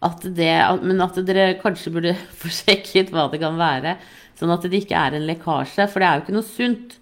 at 0.08 0.22
det 0.36 0.52
Men 0.84 1.02
at 1.04 1.18
dere 1.28 1.58
kanskje 1.60 1.92
burde 1.92 2.14
få 2.40 2.52
sjekket 2.52 3.12
hva 3.12 3.26
det 3.32 3.42
kan 3.42 3.58
være. 3.60 3.98
Sånn 4.38 4.52
at 4.54 4.64
det 4.68 4.84
ikke 4.84 4.98
er 4.98 5.18
en 5.18 5.26
lekkasje. 5.28 5.88
For 5.90 6.00
det 6.00 6.08
er 6.08 6.18
jo 6.18 6.24
ikke 6.24 6.36
noe 6.36 6.48
sunt. 6.48 6.96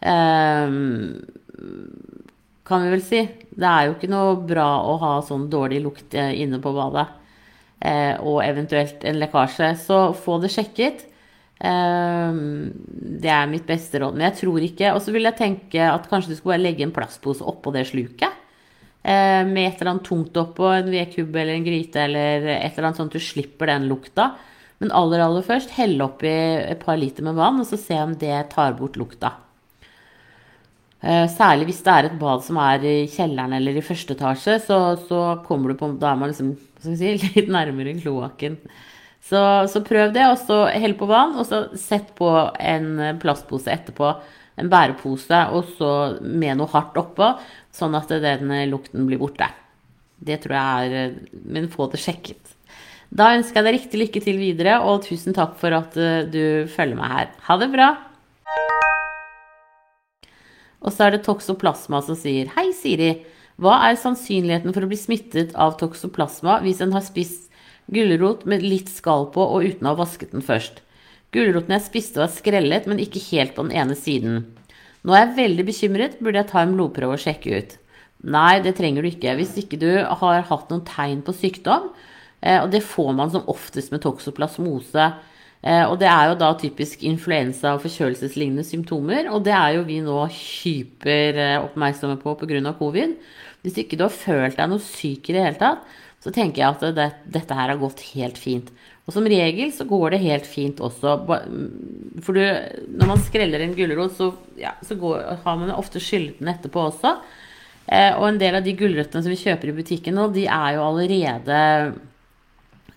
Um, 0.00 0.86
kan 2.66 2.84
vi 2.84 2.94
vel 2.96 3.04
si. 3.04 3.22
Det 3.56 3.68
er 3.68 3.86
jo 3.86 3.94
ikke 3.96 4.12
noe 4.12 4.34
bra 4.44 4.68
å 4.84 4.96
ha 5.00 5.12
sånn 5.24 5.48
dårlig 5.52 5.80
lukt 5.84 6.16
eh, 6.16 6.34
inne 6.42 6.60
på 6.62 6.72
badet. 6.76 7.06
Eh, 7.80 8.14
og 8.20 8.42
eventuelt 8.44 9.04
en 9.08 9.20
lekkasje. 9.20 9.70
Så 9.80 10.00
få 10.16 10.38
det 10.42 10.52
sjekket. 10.52 11.06
Eh, 11.56 12.40
det 13.22 13.32
er 13.32 13.52
mitt 13.52 13.68
beste 13.68 14.02
råd. 14.02 14.16
Men 14.16 14.28
jeg 14.28 14.38
tror 14.42 14.64
ikke 14.66 14.90
Og 14.92 15.00
så 15.04 15.14
vil 15.14 15.24
jeg 15.24 15.38
tenke 15.38 15.86
at 15.88 16.10
kanskje 16.10 16.34
du 16.34 16.40
skulle 16.40 16.60
legge 16.60 16.84
en 16.84 16.92
plastpose 16.92 17.44
oppå 17.44 17.72
det 17.72 17.86
sluket. 17.88 18.42
Eh, 19.06 19.42
med 19.46 19.70
et 19.70 19.80
eller 19.80 19.94
annet 19.94 20.08
tungt 20.08 20.36
oppå, 20.36 20.66
en 20.74 20.90
vedkubbe 20.90 21.38
eller 21.40 21.54
en 21.54 21.66
gryte 21.66 22.00
eller 22.08 22.48
et 22.56 22.72
eller 22.74 22.88
annet 22.88 23.00
sånn 23.00 23.12
at 23.12 23.16
du 23.16 23.22
slipper 23.22 23.70
den 23.70 23.86
lukta. 23.86 24.32
Men 24.82 24.92
aller, 24.92 25.22
aller 25.22 25.46
først 25.46 25.72
helle 25.78 26.04
oppi 26.04 26.28
et 26.28 26.82
par 26.82 26.98
liter 27.00 27.24
med 27.24 27.38
vann, 27.38 27.62
og 27.62 27.68
så 27.68 27.78
se 27.80 27.96
om 28.02 28.16
det 28.18 28.34
tar 28.52 28.74
bort 28.76 28.98
lukta. 29.00 29.30
Eh, 31.04 31.26
særlig 31.28 31.68
hvis 31.68 31.82
det 31.84 31.92
er 31.92 32.08
et 32.08 32.18
bad 32.18 32.44
som 32.46 32.58
er 32.62 32.84
i 32.86 32.96
kjelleren 33.10 33.52
eller 33.58 33.76
i 33.76 33.84
første 33.84 34.16
etasje, 34.16 34.56
så, 34.64 34.78
så 35.08 35.20
kommer 35.46 35.70
du 35.70 35.78
på 35.78 35.90
Da 36.00 36.12
er 36.12 36.20
man 36.20 36.32
liksom 36.32 36.54
si, 36.80 37.12
litt 37.36 37.50
nærmere 37.52 37.96
kloakken. 38.00 38.58
Så, 39.26 39.40
så, 39.70 39.82
prøv 39.82 40.14
det, 40.14 40.24
og 40.30 40.38
så 40.38 40.64
hell 40.70 40.94
på 40.98 41.08
vann, 41.10 41.34
og 41.34 41.46
så 41.48 41.64
sett 41.80 42.12
på 42.18 42.30
en 42.62 43.18
plastpose 43.22 43.72
etterpå. 43.72 44.12
En 44.56 44.70
bærepose, 44.72 45.40
og 45.52 45.72
så 45.76 45.90
med 46.22 46.60
noe 46.60 46.70
hardt 46.72 46.96
oppå, 46.96 47.34
sånn 47.74 47.96
at 47.98 48.14
den 48.22 48.54
lukten 48.70 49.04
blir 49.08 49.20
borte. 49.20 49.50
Det 50.16 50.38
tror 50.44 50.56
jeg 50.56 50.92
er 50.96 51.16
Men 51.44 51.68
få 51.68 51.90
det 51.92 52.00
sjekket. 52.00 52.54
Da 53.10 53.34
ønsker 53.36 53.60
jeg 53.60 53.66
deg 53.66 53.76
riktig 53.76 54.00
lykke 54.00 54.24
til 54.24 54.40
videre, 54.40 54.80
og 54.82 55.04
tusen 55.06 55.36
takk 55.36 55.54
for 55.60 55.76
at 55.76 55.96
eh, 56.00 56.24
du 56.26 56.42
følger 56.72 56.98
meg 56.98 57.16
her. 57.18 57.32
Ha 57.48 57.60
det 57.60 57.72
bra! 57.74 57.94
Og 60.84 60.92
så 60.92 61.06
er 61.06 61.16
det 61.16 61.24
toksoplasma 61.26 62.02
som 62.04 62.18
sier 62.18 62.50
Hei, 62.56 62.68
Siri. 62.76 63.12
Hva 63.56 63.78
er 63.88 63.96
sannsynligheten 64.00 64.74
for 64.76 64.84
å 64.84 64.90
bli 64.90 64.98
smittet 65.00 65.54
av 65.56 65.78
toksoplasma 65.80 66.60
hvis 66.64 66.82
en 66.84 66.92
har 66.92 67.04
spist 67.04 67.46
gulrot 67.92 68.44
med 68.44 68.64
litt 68.64 68.90
skall 68.92 69.30
på 69.32 69.40
og 69.40 69.64
uten 69.64 69.86
å 69.86 69.94
ha 69.94 70.00
vasket 70.02 70.34
den 70.36 70.44
først? 70.44 70.82
Gulroten 71.34 71.74
jeg 71.74 71.86
spiste 71.86 72.20
var 72.20 72.30
skrellet, 72.32 72.86
men 72.88 73.00
ikke 73.02 73.22
helt 73.30 73.56
på 73.56 73.64
den 73.66 73.74
ene 73.76 73.96
siden. 73.98 74.44
Nå 75.06 75.14
er 75.14 75.24
jeg 75.24 75.36
veldig 75.38 75.64
bekymret, 75.68 76.20
burde 76.20 76.40
jeg 76.40 76.50
ta 76.50 76.62
en 76.62 76.76
blodprøve 76.76 77.16
og 77.16 77.22
sjekke 77.22 77.60
ut? 77.60 77.74
Nei, 78.26 78.58
det 78.64 78.76
trenger 78.78 79.04
du 79.04 79.10
ikke. 79.10 79.36
Hvis 79.38 79.54
ikke 79.60 79.78
du 79.80 79.90
har 80.02 80.46
hatt 80.48 80.70
noen 80.72 80.84
tegn 80.88 81.20
på 81.26 81.34
sykdom, 81.36 81.90
eh, 82.40 82.58
og 82.62 82.70
det 82.72 82.82
får 82.86 83.12
man 83.18 83.32
som 83.32 83.46
oftest 83.52 83.92
med 83.92 84.02
toksoplasmose, 84.04 85.10
og 85.88 85.96
det 85.98 86.06
er 86.06 86.30
jo 86.30 86.38
da 86.38 86.52
typisk 86.60 87.02
influensa 87.08 87.72
og 87.74 87.82
forkjølelseslignende 87.82 88.64
symptomer, 88.66 89.30
og 89.32 89.44
det 89.46 89.54
er 89.56 89.76
jo 89.76 89.86
vi 89.88 90.00
nå 90.04 90.18
hyper 90.30 91.40
eh, 91.42 92.16
på 92.22 92.34
pga. 92.42 92.72
covid. 92.78 93.16
Hvis 93.62 93.78
ikke 93.82 93.96
du 93.98 94.04
har 94.06 94.14
følt 94.14 94.56
deg 94.56 94.68
noe 94.70 94.82
syk 94.82 95.30
i 95.30 95.34
det 95.34 95.42
hele 95.42 95.58
tatt, 95.58 95.82
så 96.22 96.30
tenker 96.30 96.62
jeg 96.62 96.74
at 96.74 96.84
det, 96.96 97.08
dette 97.34 97.54
her 97.54 97.72
har 97.72 97.80
gått 97.80 98.02
helt 98.14 98.38
fint. 98.38 98.70
Og 99.06 99.14
som 99.14 99.26
regel 99.30 99.70
så 99.74 99.86
går 99.86 100.14
det 100.14 100.24
helt 100.24 100.46
fint 100.50 100.80
også. 100.82 101.14
For 102.26 102.34
du, 102.34 102.42
når 102.98 103.10
man 103.12 103.22
skreller 103.22 103.62
en 103.62 103.74
gulrot, 103.76 104.16
så, 104.18 104.32
ja, 104.58 104.74
så 104.82 104.96
går, 104.98 105.42
har 105.44 105.58
man 105.60 105.74
ofte 105.74 106.02
skyllet 106.02 106.40
den 106.40 106.50
etterpå 106.50 106.88
også. 106.88 107.14
Eh, 107.86 108.12
og 108.18 108.26
en 108.26 108.40
del 108.40 108.58
av 108.58 108.66
de 108.66 108.74
gulrøttene 108.74 109.22
som 109.22 109.30
vi 109.30 109.38
kjøper 109.38 109.70
i 109.70 109.76
butikken 109.76 110.18
nå, 110.18 110.26
de 110.34 110.48
er 110.50 110.74
jo 110.74 110.86
allerede 110.88 111.60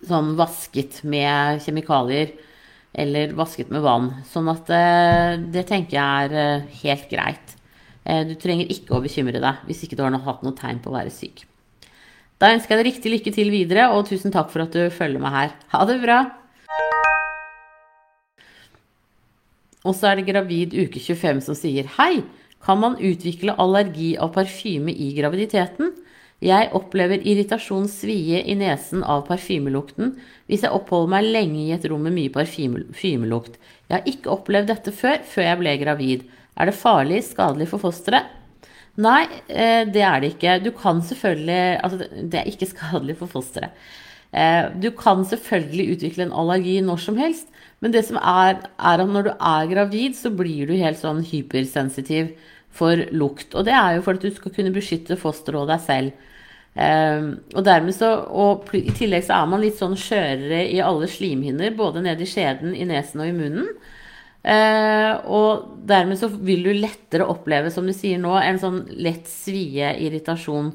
sånn 0.09 0.33
vasket 0.39 1.03
med 1.05 1.61
kjemikalier. 1.65 2.33
Eller 2.93 3.35
vasket 3.37 3.69
med 3.69 3.83
vann. 3.85 4.09
Sånn 4.29 4.49
at 4.49 4.69
eh, 4.73 5.37
det 5.53 5.67
tenker 5.69 5.99
jeg 5.99 6.29
er 6.29 6.35
eh, 6.41 6.67
helt 6.81 7.05
greit. 7.11 7.53
Eh, 8.03 8.23
du 8.25 8.33
trenger 8.39 8.71
ikke 8.73 8.97
å 8.97 9.03
bekymre 9.03 9.41
deg 9.41 9.69
hvis 9.69 9.85
ikke 9.85 9.99
du 9.99 10.03
har 10.05 10.17
hatt 10.25 10.43
noe 10.45 10.57
tegn 10.57 10.81
på 10.81 10.91
å 10.91 10.97
være 10.97 11.13
syk. 11.13 11.45
Da 12.39 12.53
ønsker 12.55 12.73
jeg 12.73 12.79
deg 12.79 12.87
riktig 12.93 13.11
lykke 13.11 13.33
til 13.35 13.49
videre, 13.51 13.89
og 13.91 14.07
tusen 14.07 14.31
takk 14.31 14.47
for 14.53 14.63
at 14.63 14.73
du 14.73 14.87
følger 14.95 15.19
meg 15.21 15.35
her. 15.35 15.55
Ha 15.73 15.85
det 15.89 15.97
bra! 16.01 16.19
Og 19.87 19.95
så 19.95 20.09
er 20.09 20.19
det 20.19 20.27
gravid 20.27 20.75
uke 20.75 20.99
25 20.99 21.41
som 21.45 21.55
sier 21.55 21.87
Hei, 21.97 22.23
kan 22.63 22.79
man 22.81 22.97
utvikle 22.99 23.55
allergi 23.59 24.13
av 24.19 24.33
parfyme 24.35 24.91
i 24.91 25.11
graviditeten? 25.15 25.93
Jeg 26.39 26.69
opplever 26.77 27.19
irritasjon, 27.27 27.89
svie 27.91 28.39
i 28.47 28.55
nesen 28.55 29.01
av 29.03 29.25
parfymelukten 29.27 30.13
hvis 30.47 30.63
jeg 30.63 30.71
oppholder 30.71 31.11
meg 31.17 31.31
lenge 31.33 31.65
i 31.65 31.73
et 31.75 31.87
rom 31.91 32.05
med 32.07 32.15
mye 32.15 32.31
parfymelukt. 32.31 33.57
Jeg 33.89 33.95
har 33.97 34.07
ikke 34.07 34.31
opplevd 34.31 34.71
dette 34.71 34.93
før, 34.95 35.19
før 35.27 35.49
jeg 35.49 35.59
ble 35.59 35.73
gravid. 35.81 36.27
Er 36.55 36.69
det 36.69 36.79
farlig, 36.79 37.19
skadelig 37.27 37.67
for 37.71 37.83
fosteret? 37.83 38.31
Nei, 38.99 39.25
eh, 39.47 39.83
det 39.87 40.03
er 40.03 40.23
det 40.23 40.33
ikke. 40.33 40.57
Du 40.63 40.71
kan 40.75 41.01
selvfølgelig 41.03 41.79
Altså, 41.83 42.07
det 42.07 42.39
er 42.39 42.47
ikke 42.47 42.71
skadelig 42.75 43.17
for 43.19 43.31
fosteret. 43.31 43.75
Eh, 44.31 44.71
du 44.79 44.91
kan 44.95 45.25
selvfølgelig 45.25 45.97
utvikle 45.97 46.27
en 46.27 46.35
allergi 46.35 46.79
når 46.85 47.03
som 47.03 47.17
helst, 47.17 47.47
men 47.81 47.91
det 47.91 48.05
som 48.05 48.19
er, 48.21 48.59
er 48.77 49.01
at 49.01 49.09
når 49.09 49.27
du 49.27 49.31
er 49.33 49.69
gravid, 49.71 50.15
så 50.15 50.29
blir 50.31 50.67
du 50.69 50.75
helt 50.77 50.99
sånn 50.99 51.23
hypersensitiv 51.25 52.31
for 52.69 53.07
lukt. 53.11 53.55
Og 53.55 53.65
det 53.65 53.73
er 53.73 53.97
jo 53.97 54.03
for 54.05 54.19
at 54.19 54.23
du 54.23 54.31
skal 54.31 54.53
kunne 54.55 54.75
beskytte 54.75 55.17
fosteret 55.19 55.63
og 55.63 55.71
deg 55.71 55.81
selv. 55.83 56.28
Um, 56.79 57.31
og 57.59 57.65
så, 57.91 58.09
og 58.31 58.69
I 58.77 58.93
tillegg 58.95 59.25
så 59.27 59.41
er 59.41 59.47
man 59.51 59.59
litt 59.59 59.75
sånn 59.75 59.97
skjørere 59.99 60.61
i 60.71 60.77
alle 60.79 61.09
slimhinner, 61.11 61.73
både 61.75 62.05
nede 62.05 62.23
i 62.23 62.29
skjeden, 62.29 62.71
i 62.71 62.87
nesen 62.87 63.23
og 63.23 63.31
i 63.31 63.35
munnen. 63.35 63.73
Eh, 64.39 65.13
og 65.27 65.81
dermed 65.89 66.15
så 66.19 66.29
vil 66.31 66.63
du 66.63 66.71
lettere 66.77 67.27
oppleve, 67.27 67.71
som 67.73 67.87
du 67.87 67.91
sier 67.95 68.21
nå, 68.21 68.31
en 68.39 68.59
sånn 68.61 68.85
lett 68.95 69.27
svie, 69.27 69.91
irritasjon 69.99 70.71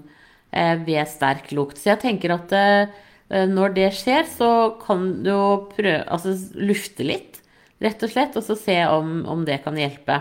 eh, 0.53 0.77
ved 0.85 1.09
sterk 1.09 1.49
lukt. 1.57 1.81
Så 1.81 1.95
jeg 1.95 2.03
tenker 2.05 2.37
at 2.37 2.53
eh, 2.59 3.01
når 3.49 3.75
det 3.79 3.89
skjer, 3.97 4.29
så 4.29 4.51
kan 4.83 5.09
du 5.25 5.33
prøve 5.73 6.05
Altså 6.13 6.35
lufte 6.61 7.07
litt, 7.09 7.41
rett 7.83 8.05
og 8.05 8.13
slett, 8.13 8.37
og 8.37 8.45
så 8.45 8.57
se 8.59 8.77
om, 8.93 9.23
om 9.31 9.47
det 9.49 9.63
kan 9.65 9.79
hjelpe. 9.81 10.21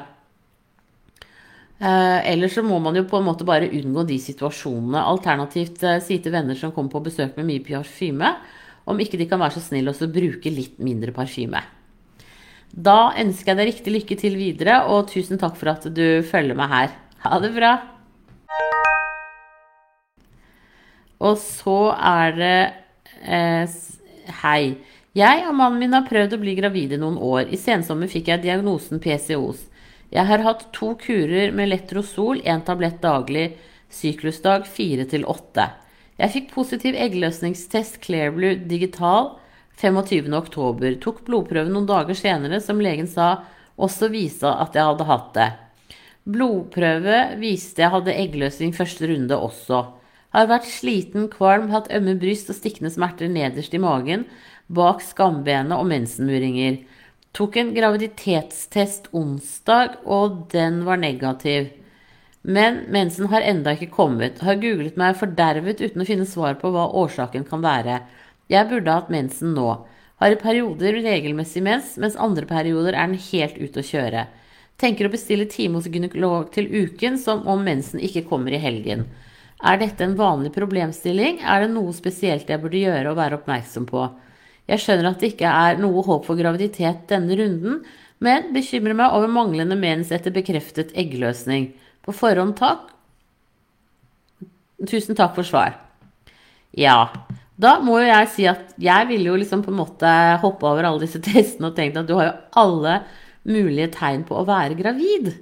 Eh, 1.82 2.32
Eller 2.32 2.48
så 2.48 2.64
må 2.64 2.80
man 2.80 2.96
jo 2.96 3.06
på 3.10 3.18
en 3.20 3.28
måte 3.28 3.46
bare 3.48 3.72
unngå 3.72 4.06
de 4.08 4.20
situasjonene. 4.22 5.02
Alternativt 5.02 5.84
eh, 5.84 6.02
si 6.04 6.20
til 6.24 6.36
venner 6.36 6.58
som 6.60 6.72
kommer 6.76 6.94
på 6.94 7.04
besøk 7.10 7.38
med 7.38 7.50
mye 7.50 7.64
parfyme, 7.66 8.36
om 8.86 9.00
ikke 9.00 9.18
de 9.20 9.28
kan 9.30 9.42
være 9.42 9.58
så 9.58 9.64
snille 9.64 9.94
å 9.94 10.12
bruke 10.12 10.52
litt 10.52 10.78
mindre 10.84 11.16
parfyme. 11.16 11.62
Da 12.74 13.14
ønsker 13.22 13.54
jeg 13.54 13.60
deg 13.60 13.70
riktig 13.70 13.94
lykke 13.94 14.18
til 14.18 14.38
videre, 14.40 14.80
og 14.90 15.10
tusen 15.12 15.38
takk 15.42 15.58
for 15.60 15.74
at 15.76 15.86
du 15.94 16.24
følger 16.26 16.58
meg 16.58 16.72
her. 16.72 16.96
Ha 17.26 17.40
det 17.44 17.52
bra! 17.56 17.74
Og 21.24 21.38
så 21.40 21.94
er 21.96 22.34
det 22.36 22.58
eh, 23.24 23.78
Hei. 24.42 24.76
Jeg 25.14 25.44
og 25.46 25.54
mannen 25.56 25.78
min 25.84 25.94
har 25.94 26.08
prøvd 26.08 26.34
å 26.36 26.42
bli 26.42 26.56
gravid 26.58 26.96
i 26.96 27.00
noen 27.00 27.20
år. 27.22 27.46
I 27.54 27.60
sensommer 27.60 28.10
fikk 28.10 28.32
jeg 28.32 28.42
diagnosen 28.48 29.02
PCOS. 29.04 29.68
Jeg 30.14 30.30
har 30.30 30.44
hatt 30.46 30.68
to 30.76 30.92
kurer 31.02 31.54
med 31.58 31.72
Letrosol, 31.72 32.44
én 32.46 32.62
tablett 32.62 33.00
daglig, 33.02 33.56
syklusdag 33.90 34.68
4 34.70 35.08
til 35.10 35.26
8. 35.26 35.66
Jeg 36.22 36.34
fikk 36.36 36.52
positiv 36.54 36.94
eggløsningstest 37.02 37.98
Clearblue 38.04 38.60
digital 38.70 39.32
25.10. 39.82 41.00
Tok 41.02 41.24
blodprøve 41.26 41.74
noen 41.74 41.90
dager 41.90 42.18
senere, 42.18 42.62
som 42.62 42.82
legen 42.84 43.10
sa 43.10 43.40
også 43.82 44.12
viste 44.14 44.46
at 44.46 44.78
jeg 44.78 44.86
hadde 44.86 45.10
hatt 45.10 45.34
det. 45.34 45.50
Blodprøve 46.30 47.20
viste 47.42 47.82
jeg 47.82 47.94
hadde 47.96 48.14
eggløsning 48.14 48.78
første 48.78 49.10
runde 49.10 49.40
også. 49.50 49.82
Har 50.38 50.50
vært 50.50 50.70
sliten, 50.70 51.26
kvalm, 51.30 51.72
hatt 51.74 51.90
ømme 51.94 52.14
bryst 52.22 52.54
og 52.54 52.58
stikkende 52.58 52.94
smerter 52.94 53.34
nederst 53.34 53.74
i 53.74 53.82
magen, 53.82 54.28
bak 54.70 55.02
skambenet 55.02 55.74
og 55.74 55.90
mensenmuringer. 55.90 56.84
Tok 57.34 57.56
en 57.58 57.72
graviditetstest 57.74 59.08
onsdag, 59.12 59.96
og 60.06 60.36
den 60.52 60.84
var 60.86 61.00
negativ. 61.02 61.72
Men 62.46 62.84
mensen 62.94 63.26
har 63.32 63.42
enda 63.42 63.72
ikke 63.74 63.96
kommet. 63.96 64.44
Har 64.46 64.60
googlet 64.62 65.00
meg 65.02 65.18
fordervet 65.18 65.82
uten 65.82 66.04
å 66.04 66.06
finne 66.06 66.28
svar 66.30 66.60
på 66.62 66.70
hva 66.70 66.84
årsaken 67.02 67.48
kan 67.50 67.64
være. 67.66 68.04
Jeg 68.54 68.70
burde 68.70 68.94
hatt 68.94 69.10
mensen 69.10 69.56
nå. 69.58 69.66
Har 70.22 70.36
i 70.36 70.38
perioder 70.38 71.00
regelmessig 71.02 71.64
mens, 71.66 71.96
mens 71.98 72.20
andre 72.22 72.46
perioder 72.46 72.94
er 72.94 73.10
den 73.10 73.24
helt 73.32 73.58
ute 73.58 73.82
å 73.82 73.88
kjøre. 73.88 74.28
Tenker 74.78 75.10
å 75.10 75.14
bestille 75.16 75.50
time 75.50 75.82
hos 75.82 75.90
gynekolog 75.90 76.52
til 76.54 76.70
uken 76.70 77.18
som 77.18 77.48
om 77.50 77.66
mensen 77.66 78.04
ikke 78.04 78.28
kommer 78.30 78.54
i 78.54 78.62
helgen. 78.62 79.08
Er 79.58 79.82
dette 79.82 80.06
en 80.06 80.14
vanlig 80.20 80.54
problemstilling? 80.54 81.42
Er 81.42 81.66
det 81.66 81.74
noe 81.74 81.98
spesielt 81.98 82.54
jeg 82.54 82.62
burde 82.62 82.78
gjøre 82.78 83.10
og 83.10 83.18
være 83.18 83.42
oppmerksom 83.42 83.90
på? 83.90 84.06
Jeg 84.70 84.80
skjønner 84.80 85.12
at 85.12 85.20
det 85.20 85.34
ikke 85.34 85.50
er 85.50 85.80
noe 85.82 86.04
håp 86.06 86.28
for 86.28 86.40
graviditet 86.40 87.06
denne 87.10 87.36
runden, 87.40 87.82
men 88.24 88.52
bekymrer 88.56 88.96
meg 88.96 89.16
over 89.16 89.32
manglende 89.32 89.76
mens 89.80 90.12
etter 90.16 90.34
bekreftet 90.36 90.94
eggløsning. 90.96 91.72
På 92.04 92.16
forhånd 92.16 92.56
takk. 92.60 92.88
Tusen 94.88 95.18
takk 95.20 95.36
for 95.36 95.48
svar. 95.48 95.76
Ja, 96.76 97.12
da 97.60 97.76
må 97.84 98.00
jo 98.02 98.08
jeg 98.08 98.30
si 98.34 98.46
at 98.50 98.72
jeg 98.82 99.08
ville 99.12 99.30
jo 99.30 99.40
liksom 99.40 99.62
på 99.66 99.72
en 99.72 99.82
måte 99.82 100.12
hoppe 100.42 100.68
over 100.68 100.88
alle 100.88 101.04
disse 101.04 101.22
testene 101.28 101.70
og 101.70 101.78
tenkt 101.78 102.00
at 102.00 102.08
du 102.10 102.16
har 102.18 102.32
jo 102.32 102.38
alle 102.64 103.02
mulige 103.44 103.92
tegn 103.98 104.24
på 104.28 104.40
å 104.40 104.48
være 104.48 104.80
gravid. 104.80 105.34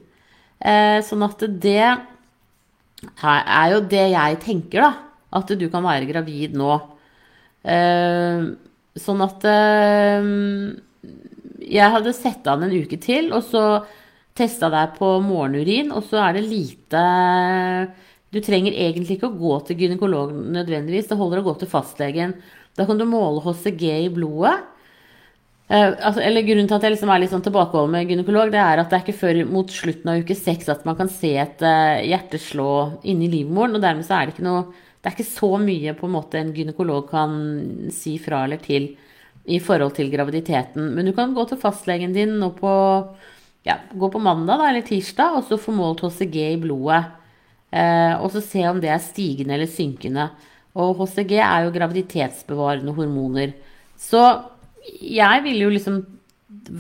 Eh, 0.62 1.00
sånn 1.06 1.26
at 1.26 1.46
det 1.62 1.78
er 1.86 3.68
jo 3.74 3.80
det 3.90 4.08
jeg 4.14 4.42
tenker, 4.44 4.90
da. 4.90 4.92
At 5.38 5.54
du 5.58 5.68
kan 5.72 5.86
være 5.86 6.10
gravid 6.10 6.58
nå. 6.60 6.74
Uh, 7.62 8.58
sånn 9.00 9.24
at 9.24 9.46
uh, 9.48 10.22
Jeg 11.62 11.94
hadde 11.96 12.16
sett 12.18 12.48
an 12.52 12.66
en 12.68 12.74
uke 12.76 13.00
til, 13.02 13.32
og 13.36 13.46
så 13.48 13.66
testa 14.38 14.72
deg 14.72 14.96
på 14.98 15.18
morgenurin, 15.24 15.92
og 15.92 16.06
så 16.08 16.22
er 16.26 16.38
det 16.38 16.48
lite 16.48 17.04
Du 18.32 18.40
trenger 18.44 18.76
egentlig 18.76 19.18
ikke 19.18 19.32
å 19.32 19.40
gå 19.40 19.60
til 19.68 19.86
gynekolog 19.86 20.34
nødvendigvis. 20.34 21.10
Det 21.10 21.20
holder 21.20 21.42
å 21.42 21.48
gå 21.50 21.56
til 21.60 21.72
fastlegen. 21.72 22.38
Da 22.78 22.86
kan 22.88 23.00
du 23.00 23.04
måle 23.08 23.44
HCG 23.44 23.88
i 24.06 24.12
blodet. 24.14 24.60
Uh, 25.72 25.96
altså, 26.04 26.20
eller 26.20 26.44
Grunnen 26.44 26.68
til 26.68 26.76
at 26.76 26.84
jeg 26.84 26.98
liksom 26.98 27.12
er 27.14 27.22
litt 27.24 27.32
sånn 27.32 27.44
tilbakeholden 27.46 27.94
med 27.96 28.10
gynekolog, 28.12 28.50
det 28.52 28.60
er 28.60 28.82
at 28.82 28.92
det 28.92 28.98
er 28.98 29.04
ikke 29.06 29.22
før 29.22 29.38
mot 29.48 29.70
slutten 29.72 30.10
av 30.12 30.20
uke 30.20 30.36
seks 30.36 30.68
at 30.72 30.82
man 30.88 30.98
kan 31.00 31.12
se 31.12 31.32
et 31.40 31.64
uh, 31.64 32.00
hjerte 32.04 32.40
slå 32.44 32.72
inni 33.08 33.30
livmoren. 33.32 33.78
og 33.78 33.84
Dermed 33.84 34.08
så 34.08 34.18
er 34.18 34.28
det 34.28 34.36
ikke 34.36 34.48
noe 34.50 34.66
Det 35.02 35.10
er 35.10 35.16
ikke 35.16 35.26
så 35.26 35.56
mye 35.58 35.96
på 35.98 36.06
en 36.06 36.14
måte 36.14 36.38
en 36.38 36.54
gynekolog 36.54 37.08
kan 37.10 37.32
si 37.94 38.18
fra 38.22 38.44
eller 38.46 38.62
til 38.62 38.92
i 39.50 39.58
forhold 39.58 39.96
til 39.98 40.12
graviditeten. 40.14 40.92
Men 40.94 41.10
du 41.10 41.16
kan 41.18 41.34
gå 41.34 41.46
til 41.50 41.58
fastlegen 41.62 42.14
din 42.14 42.36
nå 42.38 42.52
på 42.60 42.74
ja, 43.66 43.78
gå 43.94 44.10
på 44.14 44.22
mandag 44.22 44.62
da, 44.62 44.70
eller 44.70 44.86
tirsdag 44.86 45.38
og 45.38 45.46
så 45.50 45.58
få 45.62 45.74
målt 45.74 46.02
HCG 46.06 46.38
i 46.52 46.62
blodet. 46.62 47.02
Eh, 47.72 48.14
og 48.20 48.32
så 48.34 48.42
se 48.44 48.64
om 48.68 48.82
det 48.84 48.92
er 48.92 49.04
stigende 49.04 49.56
eller 49.58 49.70
synkende. 49.70 50.30
Og 50.78 50.96
HCG 51.02 51.38
er 51.40 51.66
jo 51.66 51.76
graviditetsbevarende 51.76 52.96
hormoner. 52.96 53.54
Så 54.00 54.22
jeg 55.02 55.46
ville 55.46 55.66
jo 55.66 55.74
liksom 55.74 56.02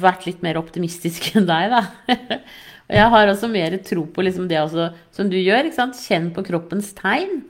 vært 0.01 0.25
litt 0.27 0.41
mer 0.45 0.60
optimistisk 0.62 1.31
enn 1.36 1.49
deg, 1.49 1.73
da. 1.73 1.84
Og 2.91 2.97
jeg 2.97 3.12
har 3.13 3.29
også 3.31 3.47
mer 3.47 3.77
tro 3.88 4.01
på 4.12 4.23
liksom 4.25 4.49
det 4.51 4.57
også, 4.60 4.89
som 5.15 5.29
du 5.31 5.38
gjør. 5.39 5.69
Kjenn 5.95 6.25
på 6.36 6.43
kroppens 6.43 6.89
tegn. 6.97 7.45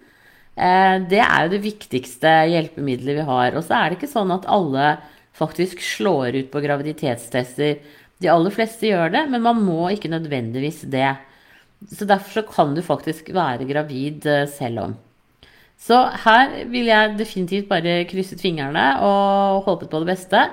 Eh, 0.61 0.97
det 1.09 1.21
er 1.23 1.45
jo 1.45 1.53
det 1.55 1.63
viktigste 1.63 2.33
hjelpemiddelet 2.51 3.21
vi 3.21 3.25
har. 3.27 3.57
Og 3.57 3.65
så 3.65 3.79
er 3.79 3.89
det 3.89 3.99
ikke 3.99 4.11
sånn 4.11 4.33
at 4.35 4.47
alle 4.51 4.93
faktisk 5.37 5.81
slår 5.81 6.37
ut 6.37 6.51
på 6.53 6.61
graviditetstester. 6.63 7.79
De 8.21 8.29
aller 8.29 8.53
fleste 8.53 8.91
gjør 8.91 9.13
det, 9.15 9.25
men 9.31 9.45
man 9.45 9.61
må 9.65 9.89
ikke 9.89 10.11
nødvendigvis 10.11 10.83
det. 10.93 11.15
Så 11.89 12.05
derfor 12.05 12.41
så 12.41 12.43
kan 12.45 12.75
du 12.77 12.83
faktisk 12.85 13.31
være 13.33 13.65
gravid 13.69 14.27
eh, 14.29 14.45
selv 14.49 14.85
om. 14.85 14.99
Så 15.81 15.97
her 16.27 16.51
vil 16.69 16.91
jeg 16.91 17.15
definitivt 17.17 17.71
bare 17.71 18.03
krysset 18.05 18.41
fingrene 18.43 18.83
og 19.01 19.63
håpet 19.65 19.89
på 19.89 20.03
det 20.03 20.11
beste. 20.11 20.43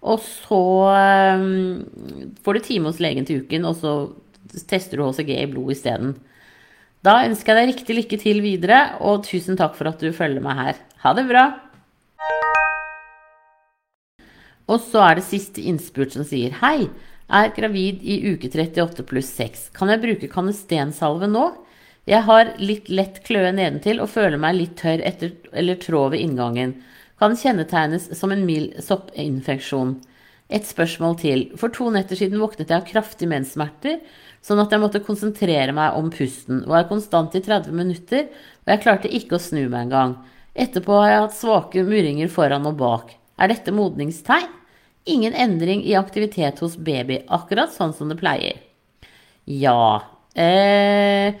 Og 0.00 0.22
så 0.24 0.62
um, 1.36 1.82
får 2.40 2.56
du 2.56 2.60
time 2.64 2.88
hos 2.88 3.02
legen 3.04 3.26
til 3.28 3.42
uken, 3.44 3.66
og 3.68 3.76
så 3.76 3.92
tester 4.70 4.96
du 4.96 5.04
HCG 5.04 5.34
i 5.36 5.50
blod 5.50 5.74
isteden. 5.74 6.14
Da 7.00 7.22
ønsker 7.24 7.56
jeg 7.56 7.56
deg 7.56 7.70
riktig 7.70 7.94
lykke 7.96 8.16
til 8.20 8.42
videre, 8.44 8.78
og 9.00 9.22
tusen 9.24 9.56
takk 9.56 9.72
for 9.78 9.88
at 9.88 10.02
du 10.04 10.10
følger 10.12 10.42
meg 10.44 10.58
her. 10.58 10.80
Ha 11.00 11.12
det 11.16 11.24
bra! 11.30 11.44
Og 14.68 14.82
så 14.84 15.00
er 15.06 15.16
det 15.16 15.24
siste 15.24 15.64
innspurt 15.64 16.12
som 16.12 16.26
sier 16.28 16.52
Hei, 16.60 16.90
er 17.32 17.54
gravid 17.56 18.04
i 18.04 18.18
uke 18.28 18.50
38 18.52 19.06
pluss 19.08 19.30
6. 19.32 19.70
Kan 19.72 19.88
jeg 19.88 20.02
bruke 20.04 20.28
kanestensalve 20.28 21.30
nå? 21.30 21.46
Jeg 22.10 22.26
har 22.28 22.52
litt 22.60 22.92
lett 22.92 23.22
kløe 23.24 23.48
nedentil 23.54 24.02
og 24.04 24.12
føler 24.12 24.36
meg 24.40 24.58
litt 24.58 24.76
tørr 24.82 25.00
etter, 25.00 25.32
eller 25.56 25.80
trå 25.80 26.04
ved 26.12 26.20
inngangen. 26.20 26.76
Kan 27.20 27.32
kjennetegnes 27.38 28.10
som 28.18 28.34
en 28.34 28.44
mild 28.44 28.76
soppinfeksjon. 28.84 29.96
Et 30.50 30.66
spørsmål 30.66 31.14
til. 31.20 31.44
For 31.60 31.70
to 31.70 31.92
netter 31.94 32.18
siden 32.18 32.40
våknet 32.42 32.72
jeg 32.72 32.80
av 32.80 32.88
kraftige 32.88 33.30
menssmerter, 33.30 34.00
sånn 34.42 34.62
at 34.62 34.72
jeg 34.74 34.82
måtte 34.82 35.02
konsentrere 35.04 35.74
meg 35.76 35.98
om 35.98 36.10
pusten. 36.10 36.64
Var 36.66 36.88
konstant 36.90 37.36
i 37.38 37.42
30 37.44 37.76
minutter, 37.76 38.26
og 38.64 38.72
jeg 38.72 38.82
klarte 38.82 39.12
ikke 39.14 39.38
å 39.38 39.42
snu 39.42 39.62
meg 39.68 39.86
engang. 39.86 40.16
Etterpå 40.58 40.96
har 40.98 41.12
jeg 41.12 41.22
hatt 41.24 41.36
svake 41.38 41.84
murringer 41.86 42.32
foran 42.32 42.66
og 42.66 42.80
bak. 42.80 43.14
Er 43.38 43.52
dette 43.52 43.74
modningstegn? 43.74 44.50
Ingen 45.08 45.32
endring 45.32 45.84
i 45.86 45.94
aktivitet 45.96 46.58
hos 46.60 46.74
baby, 46.76 47.22
akkurat 47.32 47.72
sånn 47.72 47.94
som 47.96 48.10
det 48.10 48.18
pleier. 48.20 48.58
Ja. 49.48 50.02
Eh, 50.34 51.38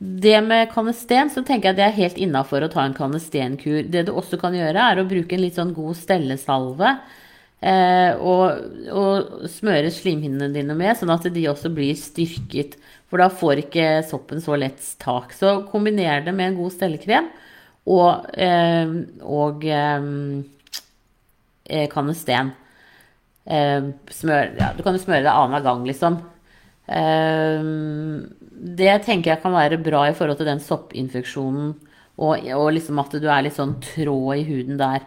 det 0.00 0.38
med 0.46 0.70
kanesten, 0.72 1.28
så 1.28 1.42
tenker 1.44 1.70
jeg 1.70 1.76
det 1.76 1.84
er 1.84 1.98
helt 1.98 2.20
innafor 2.22 2.64
å 2.64 2.70
ta 2.72 2.86
en 2.86 2.96
kanestenkur. 2.96 3.82
Det 3.92 4.06
du 4.08 4.14
også 4.14 4.38
kan 4.40 4.56
gjøre, 4.56 4.80
er 4.80 5.02
å 5.02 5.08
bruke 5.08 5.36
en 5.36 5.44
litt 5.44 5.58
sånn 5.60 5.74
god 5.76 5.98
stellesalve. 5.98 6.94
Eh, 7.60 8.16
og, 8.16 8.62
og, 8.88 9.34
smøre 9.52 9.90
slimhinnene 9.92 10.48
dine 10.54 10.72
med, 10.78 10.94
sånn 10.96 11.12
at 11.12 11.26
de 11.28 11.44
også 11.50 11.72
blir 11.76 11.98
styrket. 11.98 12.78
For 13.10 13.20
da 13.20 13.28
får 13.32 13.64
ikke 13.66 13.86
soppen 14.08 14.40
så 14.40 14.56
lett 14.60 14.80
tak. 15.02 15.34
Så 15.36 15.60
kombiner 15.68 16.24
det 16.24 16.34
med 16.36 16.52
en 16.52 16.58
god 16.62 16.72
stellekrem 16.76 17.28
og, 17.90 18.30
eh, 18.38 18.96
og 19.26 19.66
eh, 19.66 20.08
eh 21.70 21.86
kanesten. 21.92 22.54
Eh, 23.44 23.92
smør, 24.14 24.54
ja, 24.60 24.72
du 24.76 24.84
kan 24.86 24.96
jo 24.96 25.02
smøre 25.02 25.24
det 25.26 25.32
annenhver 25.32 25.66
gang, 25.66 25.86
liksom. 25.88 26.20
Eh, 26.86 27.70
det 28.80 28.94
tenker 29.06 29.34
jeg 29.34 29.42
kan 29.42 29.56
være 29.56 29.80
bra 29.80 30.06
i 30.08 30.16
forhold 30.16 30.40
til 30.40 30.48
den 30.48 30.62
soppinfeksjonen. 30.64 31.74
Og, 32.20 32.44
og 32.52 32.72
liksom 32.76 32.98
at 33.00 33.14
du 33.16 33.26
er 33.32 33.44
litt 33.46 33.56
sånn 33.56 33.78
trå 33.84 34.18
i 34.36 34.44
huden 34.44 34.80
der. 34.80 35.06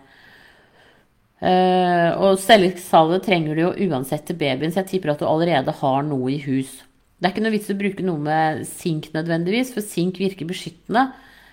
Uh, 1.44 2.16
og 2.24 2.40
cellesalve 2.40 3.20
trenger 3.24 3.58
du 3.58 3.62
jo 3.66 3.90
uansett 3.90 4.24
til 4.30 4.38
babyen, 4.40 4.72
så 4.72 4.80
jeg 4.80 4.94
tipper 4.94 5.12
at 5.12 5.20
du 5.20 5.28
allerede 5.28 5.74
har 5.82 6.06
noe 6.08 6.32
i 6.32 6.40
hus. 6.46 6.78
Det 7.20 7.28
er 7.28 7.34
ikke 7.34 7.44
noe 7.44 7.56
vits 7.56 7.72
å 7.72 7.80
bruke 7.80 8.06
noe 8.08 8.24
med 8.24 8.64
sink 8.70 9.10
nødvendigvis, 9.16 9.74
for 9.76 9.84
sink 9.84 10.22
virker 10.24 10.48
beskyttende. 10.48 11.10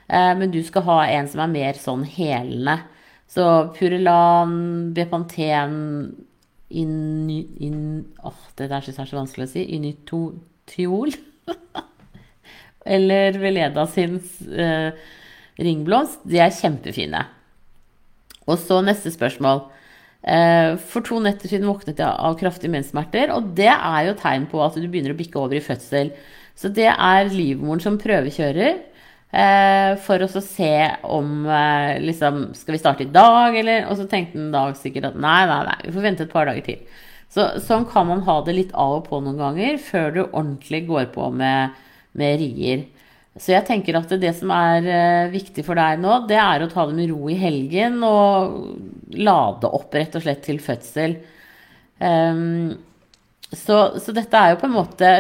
Uh, 0.07 0.33
men 0.39 0.55
du 0.55 0.61
skal 0.67 0.87
ha 0.87 1.01
en 1.19 1.31
som 1.31 1.43
er 1.43 1.55
mer 1.55 1.81
sånn 1.81 2.07
helende. 2.07 2.79
Så 3.31 3.47
Purelan, 3.77 4.55
Bepanten 4.95 5.75
in, 6.71 6.95
in, 7.59 7.77
oh, 8.27 8.47
Det 8.59 8.67
syns 8.71 8.97
jeg 8.97 9.05
er 9.05 9.11
så 9.11 9.19
vanskelig 9.19 9.47
å 9.47 9.53
si. 9.53 9.67
Inytotiol. 9.77 11.15
eller 12.97 13.39
Veleda 13.39 13.87
sin 13.91 14.19
eh, 14.51 14.91
ringblomst, 15.61 16.25
de 16.25 16.41
er 16.43 16.55
kjempefine. 16.55 17.23
Og 18.47 18.59
så 18.59 18.81
neste 18.85 19.13
spørsmål. 19.15 19.69
Eh, 20.21 20.75
for 20.91 21.05
to 21.07 21.19
netter 21.25 21.49
siden 21.49 21.69
våknet 21.69 22.01
jeg 22.03 22.09
av 22.09 22.37
kraftige 22.41 22.73
menssmerter, 22.73 23.33
og 23.33 23.55
det 23.57 23.71
er 23.73 24.11
jo 24.11 24.19
tegn 24.21 24.45
på 24.51 24.61
at 24.65 24.77
du 24.77 24.85
begynner 24.85 25.15
å 25.15 25.21
bikke 25.21 25.41
over 25.41 25.57
i 25.57 25.65
fødsel. 25.65 26.13
Så 26.59 26.69
det 26.77 26.91
er 26.93 27.33
livmoren 27.33 27.81
som 27.81 27.99
prøvekjører. 28.01 28.83
Eh, 29.31 29.93
for 30.05 30.21
å 30.21 30.43
se 30.43 30.73
om 31.07 31.45
eh, 31.47 32.01
liksom 32.03 32.49
Skal 32.59 32.75
vi 32.75 32.81
starte 32.81 33.05
i 33.05 33.13
dag, 33.15 33.55
eller? 33.55 33.85
Og 33.87 34.01
så 34.01 34.09
tenkte 34.11 34.41
han 34.41 34.49
da 34.51 34.65
sikkert 34.75 35.13
at 35.13 35.21
nei, 35.23 35.45
nei, 35.47 35.61
nei, 35.69 35.77
vi 35.85 35.93
får 35.95 36.07
vente 36.09 36.27
et 36.27 36.33
par 36.33 36.51
dager 36.51 36.67
til. 36.67 36.81
Så, 37.31 37.47
sånn 37.63 37.87
kan 37.87 38.09
man 38.09 38.25
ha 38.27 38.41
det 38.43 38.57
litt 38.57 38.73
av 38.75 38.97
og 38.99 39.05
på 39.07 39.21
noen 39.23 39.39
ganger 39.39 39.79
før 39.79 40.09
du 40.17 40.21
ordentlig 40.25 40.83
går 40.89 41.13
på 41.15 41.29
med, 41.31 41.79
med 42.19 42.43
rier. 42.43 42.83
Så 43.41 43.55
jeg 43.55 43.65
tenker 43.65 43.97
at 43.97 44.11
det 44.21 44.35
som 44.37 44.53
er 44.53 44.85
uh, 44.85 45.33
viktig 45.33 45.65
for 45.65 45.79
deg 45.81 46.01
nå, 46.03 46.21
det 46.29 46.37
er 46.37 46.61
å 46.61 46.71
ta 46.71 46.85
det 46.89 46.97
med 46.99 47.09
ro 47.13 47.31
i 47.33 47.39
helgen 47.41 48.03
og 48.05 49.17
lade 49.17 49.71
opp 49.71 49.97
rett 49.97 50.17
og 50.19 50.25
slett 50.27 50.43
til 50.45 50.61
fødsel. 50.61 51.17
Um, 52.01 52.77
så, 53.51 53.79
så, 53.99 54.13
dette 54.15 54.37
er 54.37 54.53
jo 54.53 54.61
på 54.61 54.69
en 54.69 54.77
måte 54.77 55.13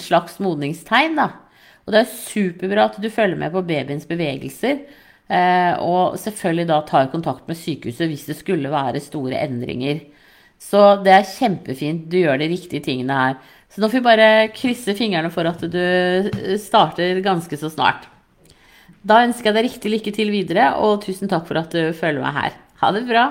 slags 0.00 0.40
modningstegn, 0.42 1.20
da. 1.20 1.28
Og 1.86 1.92
det 1.94 2.00
er 2.02 2.14
superbra 2.16 2.88
at 2.88 2.96
du 2.98 3.10
følger 3.12 3.38
med 3.38 3.52
på 3.54 3.62
babyens 3.68 4.08
bevegelser. 4.08 4.80
Uh, 5.28 5.74
og 5.82 6.16
selvfølgelig 6.22 6.68
da 6.70 6.80
tar 6.86 7.12
kontakt 7.12 7.48
med 7.50 7.58
sykehuset 7.58 8.08
hvis 8.08 8.28
det 8.30 8.38
skulle 8.40 8.72
være 8.72 9.04
store 9.04 9.38
endringer. 9.42 10.00
Så 10.62 10.80
det 11.04 11.12
er 11.12 11.28
kjempefint. 11.28 12.06
Du 12.08 12.16
gjør 12.22 12.40
de 12.40 12.48
riktige 12.54 12.84
tingene 12.88 13.20
her. 13.20 13.36
Så 13.76 13.82
nå 13.82 13.90
får 13.92 13.98
vi 13.98 14.04
bare 14.06 14.26
krysse 14.56 14.94
fingrene 14.96 15.28
for 15.28 15.44
at 15.44 15.60
du 15.68 16.54
starter 16.56 17.18
ganske 17.20 17.58
så 17.60 17.68
snart. 17.68 18.06
Da 19.04 19.18
ønsker 19.26 19.50
jeg 19.50 19.56
deg 19.58 19.66
riktig 19.66 19.90
lykke 19.92 20.12
til 20.16 20.30
videre, 20.32 20.70
og 20.80 21.02
tusen 21.02 21.28
takk 21.28 21.44
for 21.44 21.60
at 21.60 21.76
du 21.76 21.90
følger 21.92 22.24
meg 22.24 22.38
her. 22.38 22.54
Ha 22.80 22.88
det 22.96 23.02
bra. 23.04 23.24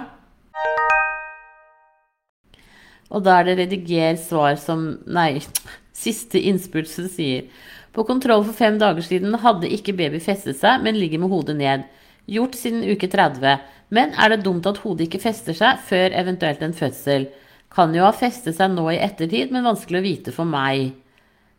Og 3.09 3.23
da 3.25 3.39
er 3.39 3.47
det 3.49 3.55
rediger 3.63 4.19
svar 4.21 4.59
som 4.61 4.83
Nei, 5.09 5.41
siste 6.05 6.37
innspurt 6.37 6.91
som 6.91 7.07
sier 7.09 7.49
På 7.95 8.05
kontroll 8.05 8.45
for 8.45 8.53
fem 8.53 8.77
dager 8.77 9.01
siden 9.01 9.33
hadde 9.41 9.71
ikke 9.73 9.95
baby 9.97 10.21
festet 10.21 10.59
seg, 10.59 10.85
men 10.85 10.99
ligger 11.01 11.23
med 11.23 11.33
hodet 11.33 11.57
ned. 11.57 11.87
Gjort 12.29 12.59
siden 12.59 12.85
uke 12.85 13.09
30. 13.09 13.65
Men 13.89 14.13
er 14.13 14.35
det 14.35 14.43
dumt 14.45 14.69
at 14.69 14.83
hodet 14.85 15.07
ikke 15.09 15.23
fester 15.25 15.57
seg 15.57 15.81
før 15.89 16.13
eventuelt 16.21 16.61
en 16.61 16.77
fødsel? 16.77 17.31
Kan 17.75 17.95
jo 17.95 18.05
ha 18.05 18.13
festet 18.15 18.55
seg 18.55 18.71
nå 18.71 18.85
i 18.93 19.01
ettertid, 19.03 19.51
men 19.51 19.67
vanskelig 19.67 19.99
å 19.99 20.05
vite 20.05 20.33
for 20.35 20.47
meg. 20.47 20.93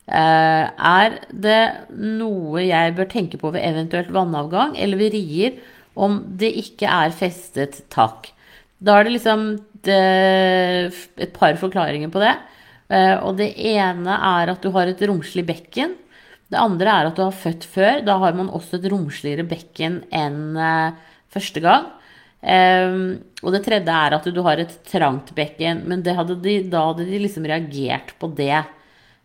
Uh, 0.07 0.70
er 0.70 1.18
det 1.35 1.61
noe 1.98 2.62
jeg 2.62 2.94
bør 2.96 3.09
tenke 3.11 3.40
på 3.40 3.50
ved 3.50 3.64
eventuelt 3.66 4.12
vannavgang 4.14 4.76
eller 4.79 5.00
ved 5.00 5.16
rier 5.16 5.57
om 5.98 6.20
det 6.38 6.52
ikke 6.61 6.87
er 6.87 7.11
festet 7.16 7.81
tak? 7.90 8.31
Da 8.79 8.94
er 8.94 9.09
det 9.09 9.16
liksom 9.16 9.48
det, 9.87 9.98
et 11.18 11.35
par 11.35 11.59
forklaringer 11.59 12.12
på 12.12 12.22
det. 12.22 12.37
Uh, 12.87 13.16
og 13.26 13.37
det 13.40 13.50
ene 13.59 14.14
er 14.14 14.55
at 14.55 14.62
du 14.62 14.70
har 14.76 14.88
et 14.88 15.05
romslig 15.11 15.46
bekken. 15.48 15.96
Det 16.46 16.61
andre 16.61 16.92
er 16.92 17.11
at 17.11 17.18
du 17.18 17.24
har 17.24 17.35
født 17.35 17.66
før. 17.66 18.00
Da 18.07 18.18
har 18.22 18.37
man 18.38 18.52
også 18.55 18.79
et 18.79 18.88
romsligere 18.92 19.46
bekken 19.48 20.05
enn 20.14 20.55
uh, 20.55 20.94
første 21.35 21.62
gang. 21.64 21.90
Um, 22.46 23.16
og 23.42 23.50
det 23.56 23.64
tredje 23.66 23.90
er 23.90 24.14
at 24.14 24.26
du 24.30 24.38
har 24.46 24.61
et 24.62 24.74
trangt 24.87 25.32
bekken. 25.35 25.82
Men 25.90 26.04
hadde 26.06 26.38
de, 26.42 26.61
da 26.70 26.85
hadde 26.92 27.09
de 27.09 27.20
liksom 27.24 27.46
reagert 27.48 28.14
på 28.20 28.30
det. 28.38 28.62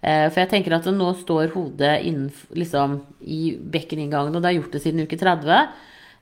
Uh, 0.01 0.27
for 0.31 0.41
jeg 0.41 0.51
tenker 0.55 0.73
at 0.77 0.89
nå 0.89 1.11
står 1.19 1.53
hodet 1.53 1.99
innenfor, 2.09 2.57
liksom, 2.57 2.97
i 3.21 3.53
bekkeninngangen, 3.73 4.33
og 4.33 4.41
det 4.41 4.49
har 4.49 4.57
gjort 4.57 4.77
det 4.77 4.83
siden 4.83 5.05
uke 5.05 5.19
30. 5.21 5.69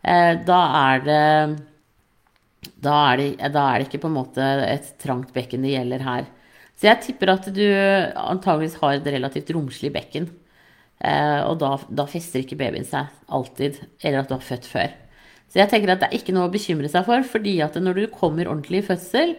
Uh, 0.04 0.34
da 0.48 0.60
er 0.84 1.06
det 1.08 1.24
da 2.84 2.94
er, 3.14 3.20
det, 3.20 3.52
da 3.56 3.64
er 3.70 3.80
det 3.80 3.88
ikke 3.88 4.02
på 4.04 4.10
en 4.10 4.18
måte 4.18 4.44
et 4.66 4.92
trangt 5.00 5.32
bekken 5.36 5.64
det 5.64 5.78
gjelder 5.78 6.04
her. 6.04 6.28
Så 6.80 6.88
jeg 6.90 7.04
tipper 7.06 7.32
at 7.34 7.48
du 7.56 7.64
antageligvis 7.64 8.78
har 8.80 8.98
et 8.98 9.08
relativt 9.16 9.52
romslig 9.56 9.92
bekken. 9.96 10.28
Uh, 11.00 11.48
og 11.48 11.60
da, 11.64 11.78
da 12.02 12.04
fester 12.12 12.44
ikke 12.44 12.60
babyen 12.60 12.88
seg 12.88 13.08
alltid. 13.32 13.80
Eller 14.04 14.24
at 14.24 14.32
du 14.32 14.36
har 14.36 14.44
født 14.44 14.68
før. 14.68 14.92
Så 15.50 15.62
jeg 15.62 15.72
tenker 15.72 15.94
at 15.94 16.04
det 16.04 16.10
er 16.10 16.20
ikke 16.20 16.34
noe 16.36 16.48
å 16.50 16.54
bekymre 16.54 16.90
seg 16.92 17.08
for, 17.08 17.26
fordi 17.26 17.58
at 17.66 17.78
når 17.82 17.98
du 17.98 18.06
kommer 18.14 18.50
ordentlig 18.50 18.84
i 18.84 18.88
fødsel, 18.92 19.34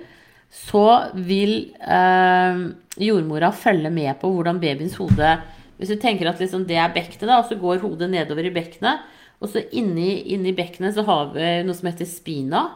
så 0.50 0.84
vil 1.14 1.70
eh, 1.78 2.62
jordmora 2.98 3.52
følge 3.54 3.92
med 3.94 4.16
på 4.18 4.32
hvordan 4.34 4.58
babyens 4.58 4.96
hode 4.98 5.36
Hvis 5.78 5.92
du 5.94 6.00
tenker 6.02 6.26
at 6.26 6.40
liksom 6.42 6.66
det 6.66 6.76
er 6.76 6.90
bekkenet, 6.92 7.36
og 7.38 7.46
så 7.48 7.56
går 7.56 7.80
hodet 7.84 8.10
nedover 8.10 8.44
i 8.44 8.52
bekkenet, 8.52 9.06
og 9.40 9.48
så 9.48 9.62
inni, 9.72 10.34
inni 10.34 10.52
bekkenet 10.52 10.98
så 10.98 11.06
har 11.06 11.30
vi 11.32 11.46
noe 11.64 11.76
som 11.78 11.88
heter 11.88 12.08
spina, 12.10 12.66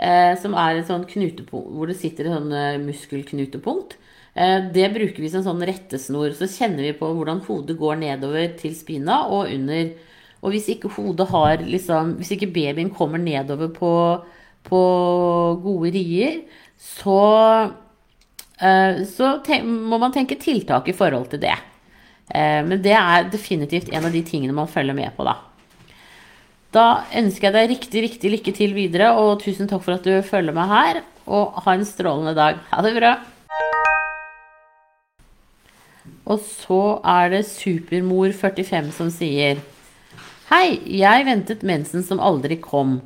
eh, 0.00 0.32
som 0.40 0.56
er 0.58 0.80
en 0.80 0.88
sånn 0.88 1.06
knutepunkt 1.06 1.76
hvor 1.76 1.90
det 1.90 2.00
sitter 2.00 2.26
et 2.26 2.34
sånn 2.34 2.56
eh, 2.56 2.80
muskelknutepunkt. 2.82 3.94
Eh, 4.34 4.66
det 4.74 4.88
bruker 4.96 5.22
vi 5.22 5.30
som 5.30 5.44
sånn 5.46 5.62
rettesnor. 5.68 6.32
Så 6.34 6.48
kjenner 6.50 6.88
vi 6.88 6.96
på 6.98 7.12
hvordan 7.14 7.44
hodet 7.46 7.78
går 7.78 8.00
nedover 8.02 8.56
til 8.58 8.74
spina 8.78 9.24
og 9.28 9.52
under 9.52 9.92
og 10.40 10.54
hvis 10.54 10.70
ikke 10.72 10.90
hodet 10.94 11.28
har 11.28 11.64
liksom 11.64 12.14
Hvis 12.20 12.32
ikke 12.36 12.52
babyen 12.54 12.92
kommer 12.94 13.20
nedover 13.20 13.68
på, 13.74 13.92
på 14.64 14.80
gode 15.60 15.92
rier, 15.92 16.40
så, 16.80 17.20
uh, 18.62 19.02
så 19.04 19.34
må 19.64 20.00
man 20.00 20.14
tenke 20.16 20.40
tiltak 20.40 20.88
i 20.88 20.96
forhold 20.96 21.28
til 21.32 21.42
det. 21.44 21.56
Uh, 22.32 22.64
men 22.64 22.80
det 22.80 22.96
er 22.96 23.28
definitivt 23.28 23.92
en 23.92 24.08
av 24.08 24.12
de 24.14 24.24
tingene 24.24 24.56
man 24.56 24.70
følger 24.70 24.96
med 24.96 25.12
på, 25.16 25.28
da. 25.28 25.36
Da 26.70 26.86
ønsker 27.18 27.48
jeg 27.48 27.56
deg 27.56 27.72
riktig, 27.72 28.02
riktig 28.04 28.30
lykke 28.30 28.52
til 28.54 28.72
videre, 28.76 29.10
og 29.18 29.40
tusen 29.42 29.68
takk 29.68 29.82
for 29.82 29.98
at 29.98 30.06
du 30.06 30.22
følger 30.22 30.54
meg 30.54 30.70
her. 30.70 31.02
Og 31.30 31.58
ha 31.64 31.74
en 31.74 31.84
strålende 31.86 32.32
dag. 32.38 32.62
Ha 32.70 32.82
det 32.86 32.94
bra. 32.96 33.16
Og 36.30 36.38
så 36.46 37.00
er 37.02 37.34
det 37.34 37.42
Supermor45 37.50 38.90
som 38.94 39.10
sier 39.12 39.58
Hei, 40.50 40.80
jeg 40.98 41.22
ventet 41.28 41.60
mensen 41.62 42.02
som 42.02 42.18
aldri 42.18 42.56
kom. 42.58 42.96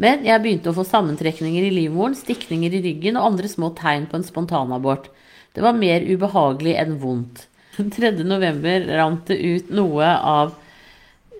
Men 0.00 0.22
jeg 0.24 0.40
begynte 0.40 0.70
å 0.70 0.76
få 0.78 0.86
sammentrekninger 0.88 1.66
i 1.66 1.72
livmoren, 1.74 2.14
stikninger 2.16 2.72
i 2.72 2.80
ryggen 2.80 3.18
og 3.20 3.26
andre 3.26 3.50
små 3.52 3.68
tegn 3.76 4.06
på 4.08 4.16
en 4.16 4.24
spontanabort. 4.24 5.10
Det 5.52 5.60
var 5.60 5.76
mer 5.76 6.00
ubehagelig 6.00 6.72
enn 6.80 6.94
vondt. 7.02 7.42
3. 7.76 8.14
november 8.24 8.88
rant 8.88 9.28
det 9.28 9.36
ut 9.36 9.68
noe 9.76 10.14
av 10.16 10.54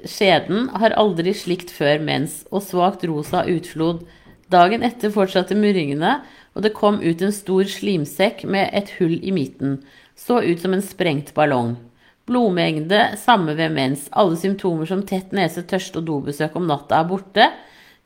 skjeden, 0.05 0.69
har 0.69 0.99
aldri 1.01 1.33
slikt 1.33 1.73
før 1.73 2.05
mens, 2.11 2.43
og 2.53 2.67
svakt 2.69 3.09
rosa 3.09 3.47
utflod. 3.49 4.05
Dagen 4.53 4.85
etter 4.85 5.17
fortsatte 5.17 5.57
murringene, 5.57 6.19
og 6.53 6.69
det 6.69 6.75
kom 6.77 7.01
ut 7.01 7.25
en 7.25 7.33
stor 7.33 7.65
slimsekk 7.73 8.45
med 8.45 8.69
et 8.77 8.93
hull 8.99 9.17
i 9.17 9.33
midten. 9.33 9.81
Så 10.13 10.45
ut 10.45 10.61
som 10.61 10.77
en 10.77 10.85
sprengt 10.85 11.33
ballong. 11.33 11.79
Blodmengde, 12.27 13.01
samme 13.21 13.53
ved 13.59 13.75
mens. 13.75 14.09
Alle 14.13 14.37
symptomer 14.41 14.89
som 14.89 15.03
tett 15.05 15.35
nese, 15.37 15.65
tørste 15.69 16.01
og 16.01 16.09
dobesøk 16.09 16.57
om 16.57 16.69
natta 16.69 17.03
er 17.03 17.09
borte. 17.11 17.51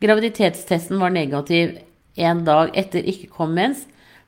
Graviditetstesten 0.02 0.98
var 0.98 1.14
negativ 1.14 1.76
en 2.18 2.42
dag 2.46 2.74
etter 2.78 3.06
ikke 3.06 3.30
kom 3.30 3.54
mens, 3.54 3.84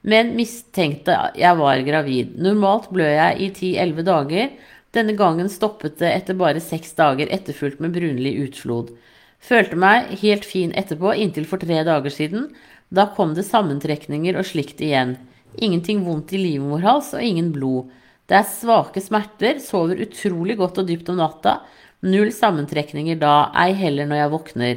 men 0.06 0.34
mistenkte 0.36 1.16
jeg 1.38 1.58
var 1.58 1.82
gravid. 1.86 2.36
Normalt 2.38 2.88
blør 2.94 3.10
jeg 3.10 3.40
i 3.40 3.50
10-11 3.50 4.06
dager. 4.06 4.52
Denne 4.94 5.14
gangen 5.18 5.50
stoppet 5.50 5.98
det 6.00 6.10
etter 6.14 6.38
bare 6.38 6.62
seks 6.62 6.94
dager, 6.98 7.30
etterfulgt 7.30 7.82
med 7.82 7.94
brunlig 7.94 8.36
utflod. 8.46 8.94
Følte 9.40 9.78
meg 9.78 10.10
helt 10.20 10.46
fin 10.46 10.72
etterpå, 10.76 11.14
inntil 11.16 11.46
for 11.48 11.62
tre 11.62 11.82
dager 11.86 12.14
siden. 12.14 12.50
Da 12.90 13.06
kom 13.16 13.34
det 13.36 13.46
sammentrekninger 13.48 14.38
og 14.38 14.48
slikt 14.48 14.82
igjen. 14.84 15.16
Ingenting 15.58 16.04
vondt 16.06 16.34
i 16.34 16.40
livmorhals 16.42 17.14
og 17.16 17.24
ingen 17.26 17.50
blod. 17.54 17.90
Det 18.30 18.36
er 18.38 18.46
svake 18.46 19.00
smerter, 19.02 19.56
sover 19.58 19.98
utrolig 20.04 20.54
godt 20.60 20.76
og 20.78 20.86
dypt 20.86 21.08
om 21.10 21.16
natta. 21.18 21.56
Null 22.06 22.28
sammentrekninger 22.30 23.18
da, 23.18 23.50
ei 23.58 23.74
heller 23.74 24.06
når 24.06 24.20
jeg 24.20 24.32
våkner. 24.36 24.76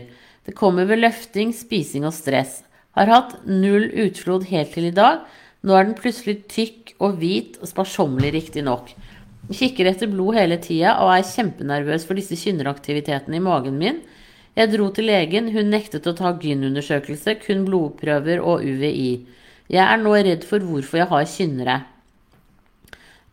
Det 0.50 0.56
kommer 0.58 0.88
ved 0.90 1.04
løfting, 1.04 1.52
spising 1.54 2.08
og 2.10 2.16
stress. 2.18 2.64
Har 2.98 3.12
hatt 3.14 3.36
null 3.46 3.92
utflod 4.08 4.48
helt 4.50 4.74
til 4.74 4.90
i 4.90 4.96
dag. 4.98 5.22
Nå 5.62 5.78
er 5.78 5.86
den 5.86 5.94
plutselig 6.02 6.40
tykk 6.50 6.96
og 6.98 7.22
hvit 7.22 7.62
og 7.62 7.70
sparsommelig, 7.70 8.34
riktignok. 8.40 8.90
Kikker 9.54 9.92
etter 9.92 10.10
blod 10.10 10.34
hele 10.40 10.58
tida 10.58 10.98
og 11.04 11.14
er 11.14 11.30
kjempenervøs 11.30 12.10
for 12.10 12.18
disse 12.18 12.40
kynneraktivitetene 12.42 13.38
i 13.38 13.46
magen 13.52 13.78
min. 13.78 14.02
Jeg 14.58 14.74
dro 14.74 14.90
til 14.90 15.12
legen, 15.14 15.54
hun 15.54 15.70
nektet 15.70 16.10
å 16.10 16.18
ta 16.18 16.34
gynundersøkelse, 16.42 17.38
kun 17.46 17.68
blodprøver 17.70 18.42
og 18.42 18.66
UVI. 18.66 19.10
Jeg 19.70 19.86
er 19.86 20.02
nå 20.02 20.18
redd 20.18 20.50
for 20.50 20.66
hvorfor 20.66 21.04
jeg 21.06 21.12
har 21.14 21.34
kynnere. 21.38 21.82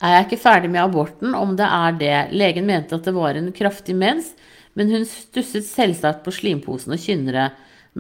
Er 0.01 0.15
jeg 0.15 0.27
ikke 0.27 0.45
ferdig 0.47 0.71
med 0.73 0.81
aborten 0.81 1.35
om 1.37 1.53
det 1.59 1.67
er 1.69 1.97
det? 2.01 2.19
Legen 2.33 2.65
mente 2.69 2.97
at 2.97 3.05
det 3.05 3.13
var 3.13 3.37
en 3.37 3.51
kraftig 3.53 3.97
mens, 4.01 4.33
men 4.79 4.89
hun 4.89 5.05
stusset 5.05 5.67
selvsagt 5.69 6.23
på 6.25 6.33
slimposen 6.33 6.95
og 6.97 7.03
kynnere. 7.03 7.51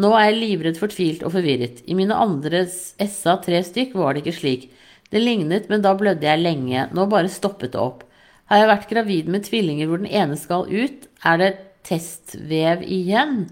Nå 0.01 0.13
er 0.17 0.31
jeg 0.31 0.39
livredd, 0.39 0.79
fortvilt 0.81 1.25
og 1.27 1.35
forvirret. 1.35 1.83
I 1.85 1.97
mine 1.99 2.17
andre 2.17 2.63
SA 2.71 3.37
tre 3.45 3.61
stykk 3.67 3.97
var 3.99 4.15
det 4.15 4.25
ikke 4.25 4.39
slik. 4.39 4.69
Det 5.11 5.21
lignet, 5.21 5.69
men 5.69 5.83
da 5.85 5.93
blødde 5.99 6.25
jeg 6.25 6.41
lenge. 6.41 6.87
Nå 6.95 7.05
bare 7.11 7.29
stoppet 7.29 7.75
det 7.75 7.83
opp. 7.83 8.07
Har 8.49 8.63
jeg 8.63 8.71
vært 8.71 8.91
gravid 8.91 9.29
med 9.31 9.45
tvillinger 9.47 9.91
hvor 9.91 10.01
den 10.01 10.09
ene 10.11 10.39
skal 10.41 10.71
ut? 10.71 11.09
Er 11.27 11.43
det 11.43 11.51
testvev 11.87 12.87
igjen? 12.87 13.49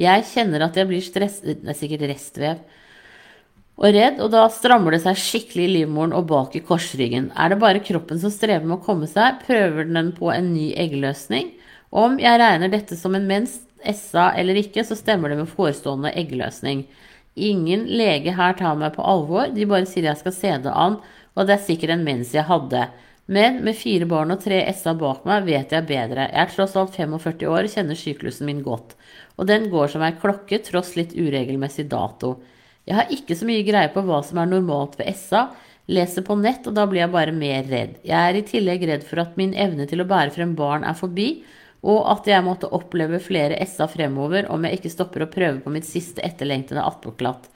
Jeg 0.00 0.26
kjenner 0.32 0.64
at 0.66 0.74
jeg 0.74 0.88
blir 0.90 1.04
stresset 1.04 1.60
Det 1.62 1.70
er 1.70 1.76
sikkert 1.78 2.08
restvev 2.10 2.64
og 3.80 3.90
redd, 3.90 4.20
og 4.22 4.30
da 4.30 4.44
strammer 4.54 4.94
det 4.94 5.02
seg 5.02 5.18
skikkelig 5.18 5.66
i 5.66 5.72
livmoren 5.80 6.14
og 6.14 6.28
bak 6.30 6.54
i 6.54 6.62
korsryggen. 6.62 7.32
Er 7.34 7.50
det 7.50 7.60
bare 7.62 7.82
kroppen 7.82 8.20
som 8.22 8.32
strever 8.32 8.66
med 8.66 8.78
å 8.78 8.84
komme 8.84 9.08
seg, 9.10 9.40
prøver 9.46 9.88
den 9.90 10.12
på 10.16 10.30
en 10.34 10.52
ny 10.54 10.72
eggløsning, 10.78 11.52
Om 11.94 12.16
jeg 12.18 12.38
regner 12.40 12.70
dette 12.72 12.96
som 12.98 13.14
en 13.14 13.26
mens, 13.28 13.52
SA 13.86 14.32
eller 14.34 14.56
ikke, 14.58 14.82
så 14.82 14.96
stemmer 14.98 15.30
det 15.30 15.36
med 15.38 15.50
forestående 15.52 16.10
eggløsning. 16.10 16.80
Ingen 17.36 17.84
lege 17.86 18.32
her 18.34 18.56
tar 18.58 18.74
meg 18.80 18.96
på 18.96 19.04
alvor, 19.06 19.52
de 19.54 19.66
bare 19.70 19.86
sier 19.86 20.08
jeg 20.08 20.18
skal 20.18 20.34
se 20.34 20.50
det 20.64 20.72
an, 20.74 20.96
og 21.36 21.46
det 21.46 21.54
er 21.54 21.62
sikkert 21.62 21.94
en 21.94 22.02
mens 22.02 22.32
jeg 22.34 22.48
hadde. 22.48 22.88
Men 23.26 23.60
med 23.64 23.78
fire 23.78 24.08
barn 24.10 24.34
og 24.34 24.42
tre 24.42 24.58
SA 24.74 24.96
bak 24.98 25.22
meg 25.28 25.46
vet 25.46 25.70
jeg 25.72 25.86
bedre. 25.86 26.26
Jeg 26.28 26.42
er 26.42 26.50
tross 26.50 26.74
alt 26.76 26.98
45 26.98 27.46
år 27.48 27.68
og 27.68 27.72
kjenner 27.76 27.98
syklusen 27.98 28.50
min 28.50 28.64
godt. 28.66 28.96
Og 29.38 29.46
den 29.48 29.70
går 29.70 29.94
som 29.94 30.02
ei 30.02 30.12
klokke, 30.18 30.58
tross 30.66 30.92
litt 30.98 31.14
uregelmessig 31.14 31.86
dato. 31.94 32.36
Jeg 32.84 32.98
har 32.98 33.12
ikke 33.12 33.36
så 33.38 33.46
mye 33.48 33.64
greie 33.64 33.90
på 33.92 34.02
hva 34.04 34.20
som 34.26 34.40
er 34.40 34.50
normalt 34.50 34.98
ved 35.00 35.08
SA. 35.16 35.46
Leser 35.88 36.24
på 36.24 36.36
nett, 36.40 36.64
og 36.68 36.76
da 36.76 36.86
blir 36.88 37.02
jeg 37.02 37.12
bare 37.12 37.32
mer 37.36 37.64
redd. 37.68 37.98
Jeg 38.04 38.16
er 38.16 38.38
i 38.38 38.44
tillegg 38.48 38.84
redd 38.88 39.04
for 39.08 39.20
at 39.20 39.36
min 39.40 39.52
evne 39.56 39.88
til 39.88 40.00
å 40.00 40.08
bære 40.08 40.32
frem 40.36 40.54
barn 40.56 40.84
er 40.88 40.96
forbi, 40.96 41.28
og 41.84 42.06
at 42.08 42.28
jeg 42.28 42.44
måtte 42.44 42.70
oppleve 42.72 43.20
flere 43.20 43.58
SA 43.68 43.88
fremover 43.92 44.48
om 44.52 44.64
jeg 44.64 44.78
ikke 44.78 44.92
stopper 44.92 45.24
å 45.24 45.32
prøve 45.32 45.60
på 45.60 45.72
mitt 45.72 45.88
siste 45.88 46.24
etterlengtede 46.24 46.84
attpåklatt. 46.84 47.50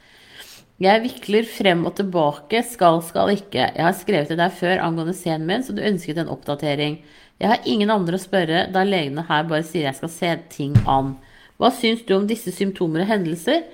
Jeg 0.78 1.02
vikler 1.02 1.48
frem 1.48 1.80
og 1.88 1.96
tilbake, 1.98 2.60
skal, 2.62 3.00
skal 3.02 3.32
ikke. 3.32 3.64
Jeg 3.74 3.82
har 3.82 3.96
skrevet 3.98 4.28
til 4.30 4.38
deg 4.38 4.52
før 4.60 4.84
angående 4.84 5.16
scenen 5.16 5.48
min, 5.48 5.64
så 5.64 5.74
du 5.74 5.82
ønsket 5.82 6.20
en 6.22 6.30
oppdatering. 6.30 7.00
Jeg 7.40 7.50
har 7.50 7.66
ingen 7.66 7.90
andre 7.90 8.18
å 8.18 8.22
spørre, 8.22 8.68
da 8.74 8.84
legene 8.86 9.24
her 9.26 9.48
bare 9.48 9.66
sier 9.66 9.88
jeg 9.88 9.98
skal 9.98 10.12
se 10.12 10.30
ting 10.52 10.76
an. 10.86 11.16
Hva 11.58 11.72
syns 11.74 12.04
du 12.06 12.12
om 12.14 12.28
disse 12.30 12.52
symptomer 12.54 13.02
og 13.02 13.10
hendelser? 13.10 13.64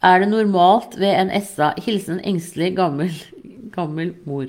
Er 0.00 0.22
det 0.22 0.30
normalt 0.30 0.96
ved 1.00 1.12
en 1.12 1.32
SA? 1.44 1.74
Hilsen 1.84 2.18
en 2.18 2.24
engstelig, 2.32 2.72
gammel, 2.78 3.12
gammel 3.74 4.14
mor. 4.28 4.48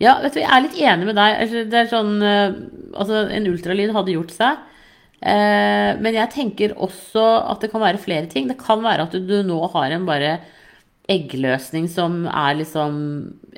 Ja, 0.00 0.16
vet 0.22 0.36
du, 0.36 0.40
jeg 0.40 0.48
er 0.48 0.64
litt 0.64 0.78
enig 0.80 1.08
med 1.10 1.18
deg. 1.18 1.40
Altså, 1.44 1.64
det 1.68 1.80
er 1.80 1.90
sånn 1.90 2.12
eh, 2.24 2.60
Altså, 2.90 3.24
en 3.30 3.48
ultralyd 3.50 3.92
hadde 3.94 4.14
gjort 4.14 4.32
seg. 4.34 4.62
Eh, 5.20 5.90
men 6.00 6.16
jeg 6.16 6.32
tenker 6.32 6.72
også 6.80 7.22
at 7.52 7.60
det 7.62 7.70
kan 7.72 7.82
være 7.82 8.00
flere 8.02 8.30
ting. 8.30 8.48
Det 8.48 8.58
kan 8.60 8.80
være 8.84 9.08
at 9.08 9.18
du 9.18 9.36
nå 9.46 9.60
har 9.74 9.92
en 9.94 10.08
bare 10.08 10.38
eggløsning 11.10 11.88
som 11.90 12.22
er 12.30 12.56
liksom 12.60 12.96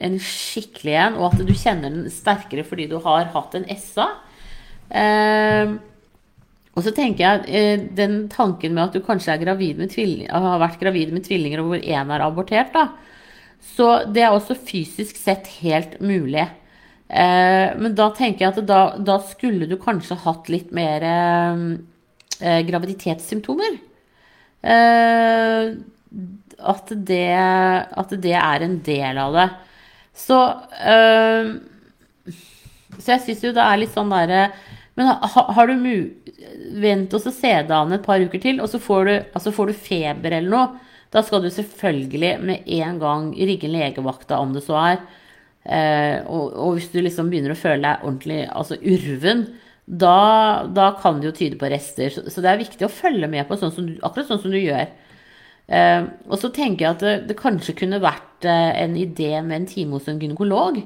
en 0.02 0.18
skikkelig 0.24 0.94
en, 0.96 1.16
og 1.20 1.30
at 1.30 1.42
du 1.44 1.52
kjenner 1.52 1.92
den 1.92 2.10
sterkere 2.12 2.64
fordi 2.64 2.88
du 2.90 2.96
har 3.04 3.28
hatt 3.34 3.56
en 3.58 3.68
SA. 3.76 4.08
Eh, 4.88 5.76
og 6.72 6.84
så 6.86 6.92
tenker 6.96 7.24
jeg 7.24 7.42
eh, 7.52 7.82
den 7.92 8.28
tanken 8.32 8.72
med 8.72 8.86
at 8.86 8.94
du 8.96 9.04
kanskje 9.04 9.34
har 9.34 9.40
vært 9.42 10.80
gravid 10.80 11.12
med 11.12 11.26
tvillinger 11.26 11.60
og 11.60 11.68
hvor 11.68 11.84
én 11.84 12.12
er 12.14 12.24
abortert, 12.24 12.72
da. 12.72 12.88
Så 13.62 13.88
det 14.10 14.24
er 14.24 14.32
også 14.32 14.56
fysisk 14.56 15.20
sett 15.20 15.46
helt 15.60 16.00
mulig. 16.00 16.46
Eh, 17.12 17.68
men 17.76 17.92
da 17.98 18.08
tenker 18.16 18.46
jeg 18.46 18.54
at 18.54 18.66
da, 18.66 18.80
da, 18.96 19.18
skulle 19.28 19.68
du 19.68 19.76
kanskje 19.80 20.16
hatt 20.24 20.48
litt 20.52 20.72
mer 20.74 21.04
eh, 21.04 22.60
graviditetssymptomer. 22.72 23.76
At 26.72 26.90
det, 26.94 27.30
at 27.36 28.10
det 28.22 28.36
er 28.38 28.64
en 28.64 28.76
del 28.86 29.18
av 29.20 29.36
det. 29.36 29.48
Så, 30.16 30.38
så 32.96 33.08
jeg 33.14 33.22
syns 33.24 33.42
jo 33.42 33.52
det 33.56 33.64
er 33.64 33.80
litt 33.80 33.94
sånn 33.96 34.12
derre 34.12 34.44
Men 34.98 35.12
ha, 35.12 35.44
har 35.56 35.70
du 35.70 35.76
mu... 35.80 35.96
Vent 36.82 37.12
og 37.14 37.22
se 37.22 37.52
deg 37.52 37.72
an 37.76 37.94
et 37.94 38.04
par 38.04 38.22
uker 38.22 38.40
til, 38.42 38.60
og 38.62 38.70
så 38.70 38.80
får, 38.82 39.08
du, 39.08 39.12
altså 39.36 39.52
får 39.54 39.70
du 39.70 39.78
feber 39.88 40.34
eller 40.38 40.52
noe. 40.52 40.92
Da 41.12 41.20
skal 41.24 41.44
du 41.44 41.50
selvfølgelig 41.52 42.30
med 42.40 42.68
en 42.78 43.00
gang 43.00 43.26
rigge 43.36 43.68
legevakta, 43.68 44.38
om 44.40 44.54
det 44.56 44.64
så 44.64 44.78
er. 44.80 45.02
Eh, 45.62 46.22
og, 46.24 46.54
og, 46.56 46.78
hvis 46.78 46.88
du 46.90 46.98
liksom 47.02 47.28
begynner 47.30 47.52
å 47.54 47.58
føle 47.58 47.84
deg 47.84 48.06
ordentlig 48.06 48.40
altså 48.48 48.78
urven, 48.80 49.44
da, 49.84 50.64
da 50.72 50.88
kan 51.02 51.20
det 51.20 51.28
jo 51.28 51.34
tyde 51.36 51.60
på 51.60 51.70
rester. 51.70 52.10
Så, 52.14 52.24
så, 52.32 52.42
det 52.42 52.52
er 52.52 52.62
viktig 52.62 52.88
å 52.88 52.92
følge 52.92 53.28
med 53.30 53.46
på 53.48 53.58
sånn 53.60 53.74
du, 53.76 53.94
akkurat 54.00 54.30
sånn 54.30 54.42
som 54.42 54.54
du 54.54 54.58
gjør. 54.58 54.88
Eh, 55.72 56.08
og 56.30 56.36
så 56.40 56.50
tenker 56.54 56.86
jeg 56.86 56.96
at 56.96 57.04
det, 57.04 57.14
det 57.28 57.38
kanskje 57.38 57.76
kunne 57.82 58.02
vært 58.02 58.48
eh, 58.48 58.72
en 58.82 58.96
idé 58.98 59.34
med 59.44 59.60
en 59.60 59.70
time 59.70 59.98
hos 59.98 60.08
en 60.10 60.20
gynekolog. 60.22 60.80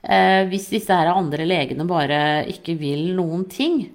Uh, 0.00 0.48
hvis 0.48 0.70
disse 0.72 0.94
her 0.96 1.10
andre 1.12 1.44
legene 1.48 1.84
bare 1.88 2.20
ikke 2.48 2.76
vil 2.80 3.10
noen 3.18 3.44
ting. 3.50 3.90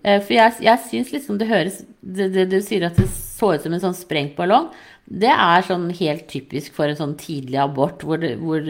for 0.00 0.32
jeg, 0.32 0.52
jeg 0.64 0.80
syns 0.88 1.10
liksom 1.12 1.36
det 1.36 1.48
høres 1.50 1.82
det, 2.00 2.30
det, 2.32 2.46
Du 2.48 2.60
sier 2.64 2.86
at 2.86 2.96
det 2.96 3.04
så 3.12 3.50
ut 3.52 3.64
som 3.64 3.74
en 3.76 3.82
sånn 3.82 3.96
sprengt 3.96 4.32
ballong. 4.36 4.70
Det 5.04 5.28
er 5.28 5.66
sånn 5.66 5.90
helt 5.98 6.24
typisk 6.30 6.72
for 6.72 6.88
en 6.88 6.96
sånn 6.96 7.16
tidlig 7.20 7.58
abort 7.60 8.00
hvor, 8.00 8.24
hvor 8.40 8.64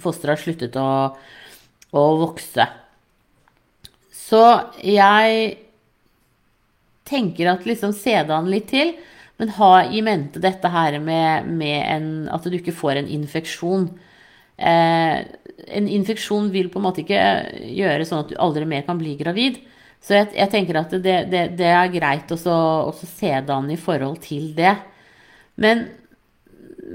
fosteret 0.00 0.38
har 0.38 0.40
sluttet 0.40 0.78
å, 0.80 0.88
å 1.92 2.04
vokse. 2.22 2.64
Så 4.16 4.40
jeg 4.80 5.58
tenker 7.10 7.50
at 7.50 7.66
liksom 7.66 7.92
se 7.96 8.14
det 8.14 8.34
an 8.34 8.50
litt 8.50 8.70
til. 8.72 8.94
Men 9.40 9.54
ha 9.56 9.72
i 9.88 10.02
mente 10.04 10.40
dette 10.42 10.68
her 10.68 10.98
med, 11.00 11.48
med 11.48 11.78
en, 11.88 12.08
at 12.28 12.44
du 12.44 12.58
ikke 12.58 12.76
får 12.76 13.00
en 13.00 13.08
infeksjon. 13.08 13.86
Eh, 14.60 15.18
en 15.70 15.88
infeksjon 15.88 16.50
vil 16.52 16.70
på 16.72 16.80
en 16.80 16.86
måte 16.86 17.02
ikke 17.04 17.20
gjøre 17.76 18.06
sånn 18.08 18.24
at 18.24 18.32
du 18.32 18.38
aldri 18.40 18.66
mer 18.68 18.84
kan 18.86 18.98
bli 19.00 19.14
gravid. 19.20 19.60
Så 20.00 20.16
jeg, 20.16 20.30
jeg 20.38 20.52
tenker 20.52 20.80
at 20.80 20.92
det, 21.04 21.16
det, 21.32 21.44
det 21.58 21.70
er 21.70 21.92
greit 21.92 22.32
å 22.32 22.38
se 22.96 23.32
det 23.32 23.54
an 23.54 23.70
i 23.72 23.78
forhold 23.80 24.20
til 24.24 24.50
det. 24.56 24.74
Men, 25.60 25.84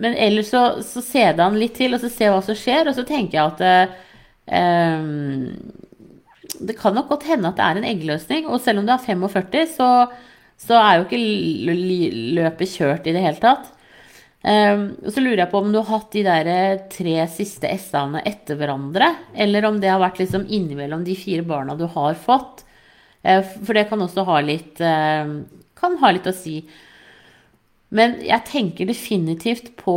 men 0.01 0.17
ellers 0.17 0.49
så, 0.53 0.63
så 0.85 1.03
se 1.05 1.25
det 1.37 1.43
an 1.45 1.59
litt 1.61 1.77
til, 1.77 1.93
og 1.93 2.01
så 2.01 2.09
se 2.11 2.29
hva 2.33 2.41
som 2.45 2.57
skjer. 2.57 2.89
Og 2.89 2.97
så 2.97 3.05
tenker 3.07 3.37
jeg 3.37 3.45
at 3.53 3.65
eh, 4.49 5.43
det 6.65 6.77
kan 6.79 6.95
nok 6.97 7.11
godt 7.13 7.27
hende 7.29 7.51
at 7.51 7.59
det 7.59 7.67
er 7.67 7.81
en 7.81 7.89
eggløsning. 7.93 8.49
Og 8.49 8.63
selv 8.63 8.81
om 8.81 8.89
du 8.89 8.95
er 8.95 9.05
45, 9.05 9.75
så 9.77 9.89
så 10.61 10.77
er 10.79 10.97
jo 10.97 11.05
ikke 11.05 11.19
løpet 12.37 12.75
kjørt 12.77 13.07
i 13.09 13.13
det 13.15 13.23
hele 13.23 13.41
tatt. 13.41 13.71
Um, 14.45 14.91
og 15.01 15.09
så 15.09 15.23
lurer 15.23 15.39
jeg 15.41 15.49
på 15.49 15.59
om 15.63 15.71
du 15.73 15.79
har 15.79 15.87
hatt 15.89 16.11
de 16.13 16.21
der 16.21 16.47
eh, 16.51 16.81
tre 16.93 17.15
siste 17.33 17.65
S-ene 17.79 18.19
etter 18.29 18.59
hverandre, 18.59 19.07
eller 19.33 19.65
om 19.65 19.79
det 19.81 19.89
har 19.89 20.03
vært 20.03 20.19
liksom 20.21 20.43
innimellom 20.45 21.01
de 21.07 21.15
fire 21.17 21.41
barna 21.47 21.73
du 21.79 21.87
har 21.89 22.13
fått. 22.19 22.61
Uh, 23.25 23.41
for 23.41 23.73
det 23.73 23.87
kan 23.89 24.03
også 24.05 24.25
ha 24.27 24.35
litt 24.45 24.77
uh, 24.85 25.39
Kan 25.75 25.97
ha 26.03 26.11
litt 26.13 26.29
å 26.29 26.35
si. 26.35 26.59
Men 27.95 28.19
jeg 28.21 28.45
tenker 28.45 28.85
definitivt 28.89 29.71
på, 29.79 29.95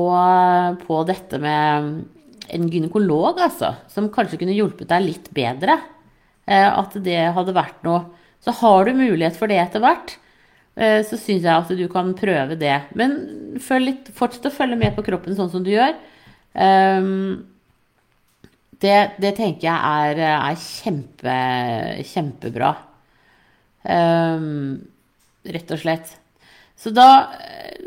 på 0.81 1.03
dette 1.09 1.41
med 1.43 1.91
en 2.49 2.71
gynekolog, 2.73 3.43
altså. 3.45 3.75
Som 3.93 4.09
kanskje 4.15 4.41
kunne 4.41 4.57
hjulpet 4.57 4.89
deg 4.89 5.05
litt 5.05 5.29
bedre. 5.37 5.77
Uh, 6.49 6.71
at 6.73 6.97
det 7.05 7.21
hadde 7.37 7.57
vært 7.57 7.85
noe. 7.85 8.07
Så 8.41 8.57
har 8.63 8.89
du 8.89 8.97
mulighet 8.97 9.37
for 9.37 9.51
det 9.51 9.61
etter 9.61 9.85
hvert. 9.85 10.17
Eh, 10.79 11.01
så 11.03 11.17
syns 11.19 11.43
jeg 11.43 11.51
at 11.51 11.71
du 11.75 11.87
kan 11.91 12.13
prøve 12.19 12.55
det. 12.59 12.77
Men 12.99 13.17
litt, 13.83 14.13
fortsett 14.15 14.47
å 14.47 14.55
følge 14.55 14.79
med 14.79 14.95
på 14.95 15.03
kroppen 15.07 15.35
sånn 15.35 15.51
som 15.51 15.65
du 15.67 15.73
gjør. 15.73 15.97
Um, 16.55 17.49
det, 18.79 19.19
det, 19.19 19.33
tenker 19.37 19.67
jeg 19.67 19.75
er, 19.75 20.23
er 20.37 20.61
kjempe, 20.63 21.35
kjempebra. 22.13 22.71
Um, 23.83 24.79
rett 25.51 25.75
og 25.75 25.83
slett. 25.83 26.15
Så 26.79 26.91
da 26.95 27.09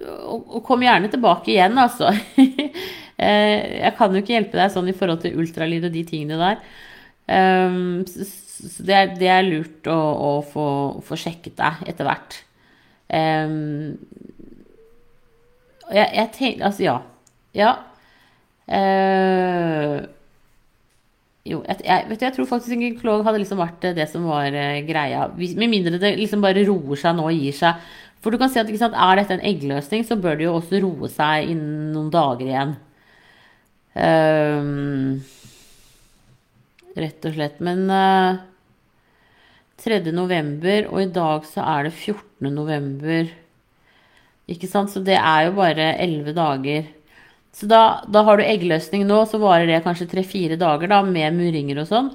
Og, 0.01 0.47
og 0.57 0.61
kom 0.65 0.81
gjerne 0.83 1.11
tilbake 1.11 1.55
igjen, 1.55 1.79
altså. 1.79 2.11
Eh, 3.21 3.83
jeg 3.83 3.93
kan 3.99 4.15
jo 4.15 4.17
ikke 4.23 4.33
hjelpe 4.33 4.57
deg 4.57 4.71
sånn 4.73 4.87
i 4.89 4.95
forhold 4.97 5.19
til 5.21 5.35
ultralyd 5.37 5.83
og 5.85 5.91
de 5.93 6.01
tingene 6.09 6.39
der. 6.39 6.55
Så, 8.09 8.25
så 8.25 8.85
det, 8.87 8.95
er, 8.97 9.11
det, 9.19 9.27
er, 9.29 9.45
lurt 9.45 9.89
å, 9.93 9.97
å 10.25 10.31
få, 10.41 10.63
få 11.05 11.17
sjekket 11.21 11.53
deg 11.59 11.83
etter 11.91 12.07
hvert. 12.07 12.39
Um, 13.11 13.97
jeg, 15.91 16.07
jeg 16.15 16.29
tenker 16.37 16.65
Altså, 16.69 16.83
ja. 16.85 16.97
Ja. 17.57 17.71
Uh, 18.71 19.97
jo, 21.43 21.57
jeg, 21.65 21.81
jeg, 21.83 22.05
vet 22.07 22.21
du, 22.21 22.25
jeg 22.27 22.35
tror 22.35 22.47
faktisk 22.47 22.75
en 22.75 22.83
gynekolog 22.85 23.25
hadde 23.25 23.41
liksom 23.41 23.59
vært 23.59 23.89
det 23.97 24.05
som 24.11 24.27
var 24.29 24.53
uh, 24.53 24.77
greia. 24.87 25.25
Med 25.35 25.67
mindre 25.67 25.99
det 25.99 26.13
liksom 26.19 26.43
bare 26.43 26.63
roer 26.67 27.01
seg 27.01 27.17
nå 27.17 27.27
og 27.27 27.35
gir 27.35 27.57
seg. 27.57 27.81
For 28.21 28.31
du 28.31 28.37
kan 28.37 28.51
si 28.53 28.61
at 28.61 28.69
sant, 28.77 28.93
er 28.93 29.17
dette 29.17 29.33
en 29.33 29.47
eggløsning, 29.49 30.05
så 30.05 30.15
bør 30.21 30.37
det 30.37 30.45
jo 30.45 30.55
også 30.59 30.79
roe 30.83 31.09
seg 31.09 31.49
innen 31.51 31.89
noen 31.95 32.11
dager 32.13 32.45
igjen. 32.45 32.75
Um, 33.97 35.17
rett 37.01 37.25
og 37.27 37.35
slett. 37.35 37.57
Men 37.65 37.89
uh, 37.89 38.43
3. 39.81 40.01
november, 40.13 40.87
og 40.91 41.01
i 41.01 41.11
dag 41.13 41.45
så 41.49 41.63
er 41.65 41.87
det 41.87 41.93
14. 41.95 42.51
november. 42.53 43.31
Ikke 44.51 44.69
sant? 44.69 44.91
Så 44.93 45.01
det 45.05 45.17
er 45.17 45.47
jo 45.47 45.55
bare 45.57 45.93
11 46.01 46.35
dager. 46.37 46.89
Så 47.55 47.67
da, 47.67 48.01
da 48.07 48.23
har 48.27 48.39
du 48.39 48.45
eggløsning 48.45 49.03
nå, 49.07 49.23
så 49.27 49.41
varer 49.41 49.67
det 49.67 49.81
kanskje 49.85 50.09
3-4 50.13 50.59
dager 50.61 50.91
da, 50.91 51.01
med 51.03 51.35
murringer 51.35 51.81
og 51.81 51.89
sånn. 51.89 52.11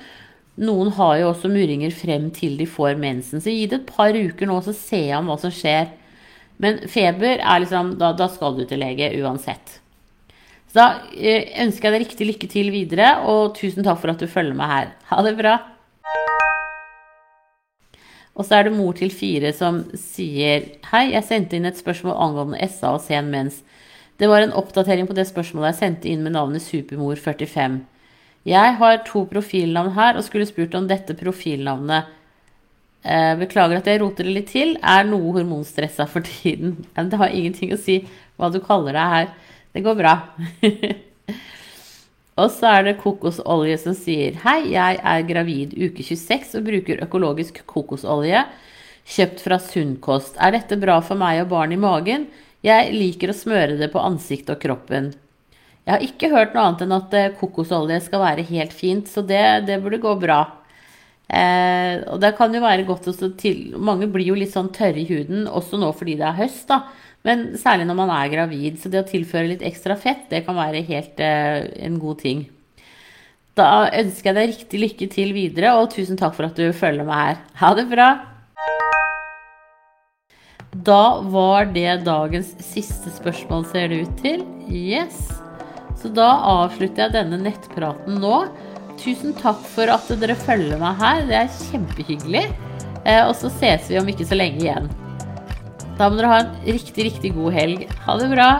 Noen 0.57 0.89
har 0.97 1.19
jo 1.21 1.31
også 1.35 1.51
murringer 1.53 1.93
frem 1.93 2.31
til 2.33 2.57
de 2.57 2.69
får 2.71 2.97
mensen. 3.01 3.43
Så 3.45 3.53
gi 3.53 3.67
det 3.69 3.83
et 3.83 3.91
par 3.91 4.17
uker 4.17 4.49
nå, 4.49 4.61
så 4.65 4.73
ser 4.77 5.19
om 5.19 5.29
hva 5.29 5.37
som 5.41 5.53
skjer. 5.53 5.91
Men 6.63 6.81
feber 6.89 7.43
er 7.43 7.61
liksom 7.61 7.99
Da, 8.01 8.15
da 8.17 8.31
skal 8.33 8.57
du 8.57 8.65
til 8.65 8.81
lege 8.81 9.11
uansett. 9.21 9.81
Så 10.73 10.79
da 10.79 10.87
eh, 11.13 11.53
ønsker 11.67 11.91
jeg 11.91 11.95
deg 11.95 12.07
riktig 12.07 12.31
lykke 12.31 12.49
til 12.53 12.73
videre, 12.73 13.13
og 13.29 13.53
tusen 13.59 13.85
takk 13.85 14.01
for 14.01 14.15
at 14.15 14.23
du 14.23 14.31
følger 14.31 14.57
meg 14.57 14.73
her. 14.73 14.95
Ha 15.13 15.21
det 15.27 15.37
bra. 15.37 15.59
Og 18.37 18.45
så 18.45 18.59
er 18.59 18.67
det 18.67 18.77
mor 18.77 18.97
til 18.97 19.13
fire 19.13 19.53
som 19.57 19.83
sier 19.97 20.67
Hei, 20.91 21.09
jeg 21.15 21.25
sendte 21.25 21.57
inn 21.57 21.69
et 21.69 21.79
spørsmål 21.81 22.19
angående 22.21 22.69
SA 22.69 22.93
og 22.99 23.05
sen 23.05 23.31
mens. 23.33 23.63
Det 24.21 24.29
var 24.29 24.45
en 24.45 24.55
oppdatering 24.57 25.09
på 25.09 25.17
det 25.17 25.27
spørsmålet 25.29 25.73
jeg 25.73 25.81
sendte 25.81 26.11
inn 26.13 26.23
med 26.25 26.37
navnet 26.37 26.65
Supermor45. 26.65 27.81
Jeg 28.47 28.77
har 28.79 29.01
to 29.09 29.25
profilnavn 29.29 29.97
her 29.97 30.17
og 30.17 30.25
skulle 30.25 30.47
spurt 30.49 30.77
om 30.79 30.87
dette 30.89 31.17
profilnavnet 31.19 32.13
eh, 33.03 33.33
Beklager 33.41 33.81
at 33.81 33.91
jeg 33.91 34.01
roter 34.05 34.29
det 34.29 34.37
litt 34.37 34.53
til. 34.53 34.77
Er 34.85 35.09
noe 35.09 35.35
hormonstressa 35.37 36.07
for 36.11 36.25
tiden? 36.25 36.79
Det 36.95 37.21
har 37.21 37.33
ingenting 37.33 37.75
å 37.75 37.81
si 37.81 38.03
hva 38.37 38.53
du 38.53 38.61
kaller 38.65 38.97
deg 38.97 39.13
her. 39.17 39.35
Det 39.73 39.85
går 39.85 39.99
bra. 39.99 40.15
og 42.37 42.53
så 42.53 42.69
er 42.75 42.87
det 42.87 42.99
kokosolje 43.01 43.77
som 43.81 43.97
sier 43.97 44.37
Hei, 44.43 44.73
jeg 44.75 45.01
er 45.01 45.29
gravid 45.29 45.77
uke 45.77 46.05
26 46.05 46.59
og 46.61 46.67
bruker 46.67 47.05
økologisk 47.07 47.63
kokosolje 47.69 48.45
kjøpt 49.07 49.45
fra 49.45 49.59
Sunnkost. 49.63 50.37
Er 50.43 50.53
dette 50.57 50.79
bra 50.81 50.99
for 51.05 51.19
meg 51.19 51.45
og 51.45 51.53
barn 51.53 51.73
i 51.73 51.81
magen? 51.81 52.27
Jeg 52.67 52.91
liker 52.93 53.31
å 53.31 53.37
smøre 53.37 53.79
det 53.79 53.89
på 53.93 54.03
ansiktet 54.03 54.57
og 54.57 54.63
kroppen. 54.63 55.13
Jeg 55.87 55.95
har 55.95 56.03
ikke 56.03 56.33
hørt 56.33 56.55
noe 56.55 56.65
annet 56.67 56.83
enn 56.83 56.95
at 56.97 57.13
eh, 57.15 57.35
kokosolje 57.39 58.01
skal 58.09 58.25
være 58.25 58.47
helt 58.49 58.73
fint, 58.75 59.07
så 59.07 59.23
det, 59.23 59.43
det 59.69 59.79
burde 59.85 60.03
gå 60.03 60.15
bra. 60.19 60.41
Eh, 61.31 62.03
og 62.11 62.19
det 62.23 62.33
kan 62.39 62.55
jo 62.55 62.63
være 62.63 62.87
godt 62.87 63.09
å 63.11 63.15
til 63.39 63.73
Mange 63.83 64.07
blir 64.11 64.29
jo 64.29 64.37
litt 64.39 64.53
sånn 64.53 64.69
tørre 64.75 65.01
i 65.03 65.07
huden, 65.09 65.47
også 65.47 65.79
nå 65.79 65.93
fordi 65.95 66.19
det 66.19 66.27
er 66.27 66.41
høst, 66.43 66.67
da. 66.71 66.83
Men 67.27 67.49
særlig 67.59 67.89
når 67.89 67.99
man 67.99 68.13
er 68.15 68.31
gravid. 68.33 68.79
Så 68.81 68.93
det 68.93 69.03
å 69.03 69.09
tilføre 69.09 69.51
litt 69.51 69.65
ekstra 69.67 69.97
fett, 69.99 70.29
det 70.31 70.45
kan 70.47 70.59
være 70.59 70.85
helt 70.87 71.19
eh, 71.23 71.67
en 71.87 71.99
god 72.03 72.23
ting. 72.23 72.47
Da 73.57 73.89
ønsker 73.89 74.31
jeg 74.31 74.37
deg 74.37 74.51
riktig 74.53 74.81
lykke 74.83 75.07
til 75.13 75.31
videre, 75.33 75.73
og 75.81 75.89
tusen 75.95 76.19
takk 76.21 76.35
for 76.37 76.49
at 76.49 76.59
du 76.59 76.69
følger 76.77 77.09
meg 77.09 77.23
her. 77.23 77.39
Ha 77.63 77.71
det 77.79 77.87
bra! 77.89 78.11
Da 80.85 81.23
var 81.33 81.71
det 81.73 82.03
dagens 82.05 82.51
siste 82.61 83.09
spørsmål, 83.15 83.65
ser 83.71 83.89
det 83.89 84.03
ut 84.05 84.21
til. 84.21 84.45
Yes. 84.69 85.31
Så 85.97 86.11
da 86.13 86.29
avslutter 86.45 87.07
jeg 87.07 87.17
denne 87.17 87.41
nettpraten 87.41 88.21
nå. 88.21 88.43
Tusen 89.01 89.33
takk 89.41 89.65
for 89.73 89.89
at 89.93 90.13
dere 90.21 90.37
følger 90.37 90.77
meg 90.83 91.01
her. 91.01 91.25
Det 91.31 91.41
er 91.41 91.59
kjempehyggelig. 91.71 92.45
Eh, 93.07 93.25
og 93.25 93.35
så 93.41 93.49
ses 93.57 93.89
vi 93.89 93.99
om 94.03 94.13
ikke 94.13 94.29
så 94.29 94.37
lenge 94.37 94.67
igjen. 94.67 94.93
Da 95.97 96.11
må 96.11 96.19
dere 96.19 96.33
ha 96.33 96.41
en 96.45 96.57
riktig, 96.67 97.07
riktig 97.09 97.33
god 97.37 97.55
helg. 97.57 97.87
Ha 98.05 98.19
det 98.21 98.29
bra. 98.35 98.51